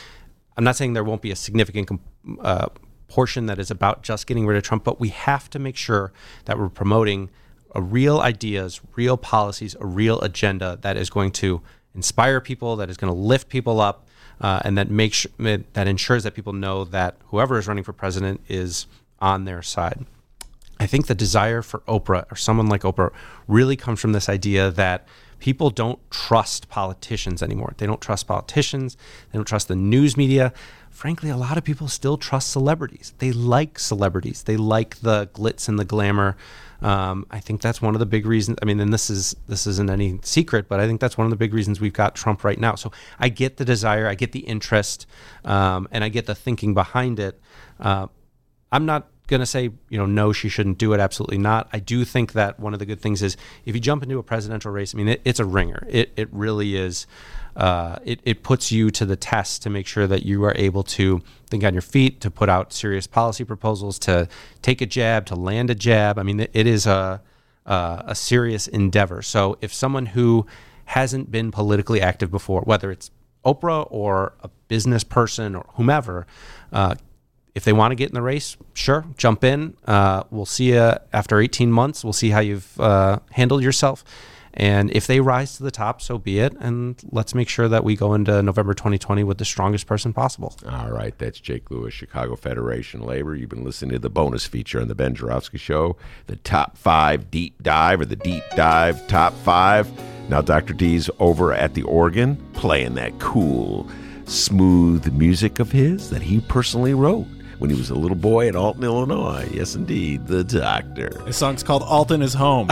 I'm 0.56 0.64
not 0.64 0.76
saying 0.76 0.92
there 0.92 1.04
won't 1.04 1.22
be 1.22 1.30
a 1.30 1.36
significant 1.36 2.00
uh, 2.40 2.68
portion 3.06 3.46
that 3.46 3.58
is 3.58 3.70
about 3.70 4.02
just 4.02 4.26
getting 4.26 4.46
rid 4.46 4.56
of 4.56 4.62
Trump, 4.62 4.84
but 4.84 5.00
we 5.00 5.08
have 5.08 5.48
to 5.50 5.58
make 5.58 5.76
sure 5.76 6.12
that 6.44 6.58
we're 6.58 6.68
promoting 6.68 7.30
a 7.74 7.80
real 7.80 8.20
ideas, 8.20 8.80
real 8.96 9.16
policies, 9.16 9.76
a 9.80 9.86
real 9.86 10.20
agenda 10.20 10.78
that 10.82 10.96
is 10.96 11.10
going 11.10 11.30
to 11.30 11.60
inspire 11.94 12.40
people, 12.40 12.76
that 12.76 12.90
is 12.90 12.96
going 12.96 13.12
to 13.12 13.18
lift 13.18 13.48
people 13.48 13.80
up, 13.80 14.06
uh, 14.40 14.60
and 14.64 14.78
that 14.78 14.90
makes 14.90 15.26
that 15.38 15.88
ensures 15.88 16.22
that 16.22 16.34
people 16.34 16.52
know 16.52 16.84
that 16.84 17.16
whoever 17.26 17.58
is 17.58 17.66
running 17.66 17.84
for 17.84 17.92
president 17.92 18.40
is 18.48 18.86
on 19.20 19.44
their 19.44 19.62
side. 19.62 20.06
I 20.80 20.86
think 20.86 21.08
the 21.08 21.14
desire 21.14 21.60
for 21.62 21.80
Oprah 21.80 22.30
or 22.30 22.36
someone 22.36 22.68
like 22.68 22.82
Oprah 22.82 23.12
really 23.48 23.76
comes 23.76 24.00
from 24.00 24.12
this 24.12 24.28
idea 24.28 24.70
that 24.70 25.06
people 25.38 25.70
don't 25.70 25.98
trust 26.10 26.68
politicians 26.68 27.42
anymore. 27.42 27.74
They 27.76 27.86
don't 27.86 28.00
trust 28.00 28.26
politicians. 28.26 28.96
They 29.30 29.38
don't 29.38 29.46
trust 29.46 29.68
the 29.68 29.76
news 29.76 30.16
media. 30.16 30.52
frankly, 30.90 31.30
a 31.30 31.36
lot 31.36 31.56
of 31.56 31.62
people 31.62 31.86
still 31.86 32.16
trust 32.16 32.50
celebrities. 32.50 33.14
They 33.18 33.30
like 33.30 33.78
celebrities. 33.78 34.42
They 34.42 34.56
like 34.56 34.96
the 35.00 35.28
glitz 35.28 35.68
and 35.68 35.78
the 35.78 35.84
glamour. 35.84 36.36
Um, 36.82 37.26
I 37.30 37.40
think 37.40 37.60
that's 37.60 37.80
one 37.80 37.94
of 37.94 38.00
the 38.00 38.06
big 38.06 38.26
reasons. 38.26 38.58
I 38.62 38.64
mean, 38.64 38.80
and 38.80 38.92
this 38.92 39.10
is 39.10 39.36
this 39.46 39.66
isn't 39.66 39.90
any 39.90 40.18
secret, 40.22 40.68
but 40.68 40.80
I 40.80 40.86
think 40.86 41.00
that's 41.00 41.16
one 41.16 41.24
of 41.24 41.30
the 41.30 41.36
big 41.36 41.54
reasons 41.54 41.80
we've 41.80 41.92
got 41.92 42.14
Trump 42.14 42.44
right 42.44 42.58
now. 42.58 42.74
So 42.74 42.92
I 43.18 43.28
get 43.28 43.56
the 43.56 43.64
desire, 43.64 44.08
I 44.08 44.14
get 44.14 44.32
the 44.32 44.40
interest, 44.40 45.06
um, 45.44 45.88
and 45.90 46.04
I 46.04 46.08
get 46.08 46.26
the 46.26 46.34
thinking 46.34 46.74
behind 46.74 47.20
it. 47.20 47.40
Uh, 47.78 48.08
I'm 48.70 48.86
not 48.86 49.08
going 49.28 49.40
to 49.40 49.46
say, 49.46 49.70
you 49.88 49.98
know, 49.98 50.06
no, 50.06 50.32
she 50.32 50.48
shouldn't 50.48 50.78
do 50.78 50.92
it. 50.94 51.00
Absolutely 51.00 51.38
not. 51.38 51.68
I 51.72 51.78
do 51.78 52.04
think 52.04 52.32
that 52.32 52.58
one 52.58 52.72
of 52.72 52.80
the 52.80 52.86
good 52.86 53.00
things 53.00 53.22
is 53.22 53.36
if 53.64 53.74
you 53.74 53.80
jump 53.80 54.02
into 54.02 54.18
a 54.18 54.22
presidential 54.22 54.72
race, 54.72 54.94
I 54.94 54.98
mean, 54.98 55.08
it, 55.08 55.20
it's 55.24 55.38
a 55.38 55.44
ringer. 55.44 55.86
It, 55.88 56.12
it 56.16 56.28
really 56.32 56.76
is. 56.76 57.06
Uh, 57.54 57.98
it, 58.04 58.20
it 58.24 58.42
puts 58.42 58.72
you 58.72 58.90
to 58.90 59.04
the 59.04 59.16
test 59.16 59.62
to 59.62 59.70
make 59.70 59.86
sure 59.86 60.06
that 60.06 60.24
you 60.24 60.44
are 60.44 60.54
able 60.56 60.82
to 60.82 61.20
think 61.46 61.62
on 61.64 61.74
your 61.74 61.82
feet, 61.82 62.20
to 62.22 62.30
put 62.30 62.48
out 62.48 62.72
serious 62.72 63.06
policy 63.06 63.44
proposals, 63.44 63.98
to 63.98 64.28
take 64.62 64.80
a 64.80 64.86
jab, 64.86 65.26
to 65.26 65.34
land 65.34 65.68
a 65.70 65.74
jab. 65.74 66.18
I 66.18 66.22
mean, 66.22 66.40
it, 66.40 66.50
it 66.54 66.66
is 66.66 66.86
a, 66.86 67.20
a, 67.66 68.04
a 68.08 68.14
serious 68.14 68.66
endeavor. 68.66 69.22
So 69.22 69.58
if 69.60 69.74
someone 69.74 70.06
who 70.06 70.46
hasn't 70.86 71.30
been 71.30 71.50
politically 71.50 72.00
active 72.00 72.30
before, 72.30 72.62
whether 72.62 72.90
it's 72.90 73.10
Oprah 73.44 73.86
or 73.90 74.34
a 74.40 74.48
business 74.68 75.04
person 75.04 75.54
or 75.54 75.66
whomever, 75.74 76.26
uh, 76.72 76.94
if 77.54 77.64
they 77.64 77.72
want 77.72 77.92
to 77.92 77.96
get 77.96 78.08
in 78.08 78.14
the 78.14 78.22
race, 78.22 78.56
sure, 78.74 79.04
jump 79.16 79.44
in. 79.44 79.76
Uh, 79.86 80.24
we'll 80.30 80.46
see 80.46 80.72
you 80.72 80.94
after 81.12 81.40
18 81.40 81.72
months. 81.72 82.04
We'll 82.04 82.12
see 82.12 82.30
how 82.30 82.40
you've 82.40 82.78
uh, 82.80 83.18
handled 83.32 83.62
yourself. 83.62 84.04
And 84.54 84.90
if 84.90 85.06
they 85.06 85.20
rise 85.20 85.56
to 85.56 85.62
the 85.62 85.70
top, 85.70 86.02
so 86.02 86.18
be 86.18 86.40
it. 86.40 86.52
And 86.58 86.96
let's 87.12 87.32
make 87.32 87.48
sure 87.48 87.68
that 87.68 87.84
we 87.84 87.94
go 87.94 88.14
into 88.14 88.42
November 88.42 88.74
2020 88.74 89.22
with 89.22 89.38
the 89.38 89.44
strongest 89.44 89.86
person 89.86 90.12
possible. 90.12 90.54
All 90.68 90.90
right, 90.90 91.16
that's 91.16 91.38
Jake 91.38 91.70
Lewis, 91.70 91.94
Chicago 91.94 92.34
Federation 92.34 93.00
Labor. 93.00 93.36
You've 93.36 93.50
been 93.50 93.64
listening 93.64 93.92
to 93.92 93.98
the 94.00 94.10
bonus 94.10 94.46
feature 94.46 94.80
on 94.80 94.88
the 94.88 94.96
Ben 94.96 95.14
Joravsky 95.14 95.58
Show, 95.58 95.96
the 96.26 96.36
top 96.36 96.76
five 96.76 97.30
deep 97.30 97.62
dive 97.62 98.00
or 98.00 98.04
the 98.04 98.16
deep 98.16 98.42
dive 98.56 99.06
top 99.06 99.32
five. 99.44 99.88
Now, 100.28 100.42
Dr. 100.42 100.74
D's 100.74 101.08
over 101.20 101.52
at 101.52 101.74
the 101.74 101.82
organ 101.82 102.36
playing 102.52 102.94
that 102.94 103.18
cool, 103.20 103.88
smooth 104.24 105.12
music 105.12 105.60
of 105.60 105.70
his 105.70 106.10
that 106.10 106.22
he 106.22 106.40
personally 106.40 106.94
wrote 106.94 107.26
when 107.58 107.70
he 107.70 107.76
was 107.76 107.90
a 107.90 107.94
little 107.94 108.16
boy 108.16 108.48
at 108.48 108.56
Alton, 108.56 108.84
Illinois. 108.84 109.48
Yes, 109.52 109.74
indeed, 109.74 110.26
the 110.26 110.44
doctor. 110.44 111.10
This 111.26 111.36
song's 111.36 111.62
called 111.62 111.82
Alton 111.82 112.22
is 112.22 112.34
Home. 112.34 112.68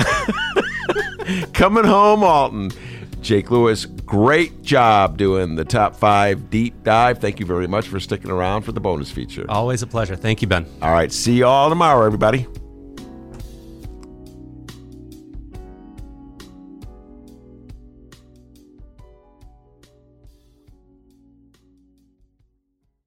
Coming 1.53 1.85
home, 1.85 2.23
Alton. 2.23 2.71
Jake 3.21 3.51
Lewis, 3.51 3.87
great 3.87 4.63
job 4.63 5.17
doing 5.17 5.57
the 5.57 5.65
top 5.65 5.97
five 5.97 6.49
deep 6.49 6.85
dive. 6.85 7.19
Thank 7.19 7.41
you 7.41 7.47
very 7.47 7.67
much 7.67 7.89
for 7.89 7.99
sticking 7.99 8.31
around 8.31 8.63
for 8.63 8.71
the 8.71 8.81
bonus 8.81 9.11
feature. 9.11 9.45
Always 9.49 9.83
a 9.83 9.87
pleasure. 9.87 10.15
Thank 10.15 10.43
you, 10.43 10.49
Ben. 10.49 10.65
All 10.81 10.93
right, 10.93 11.11
see 11.11 11.39
you 11.39 11.47
all 11.47 11.69
tomorrow, 11.69 12.07
everybody. 12.07 12.47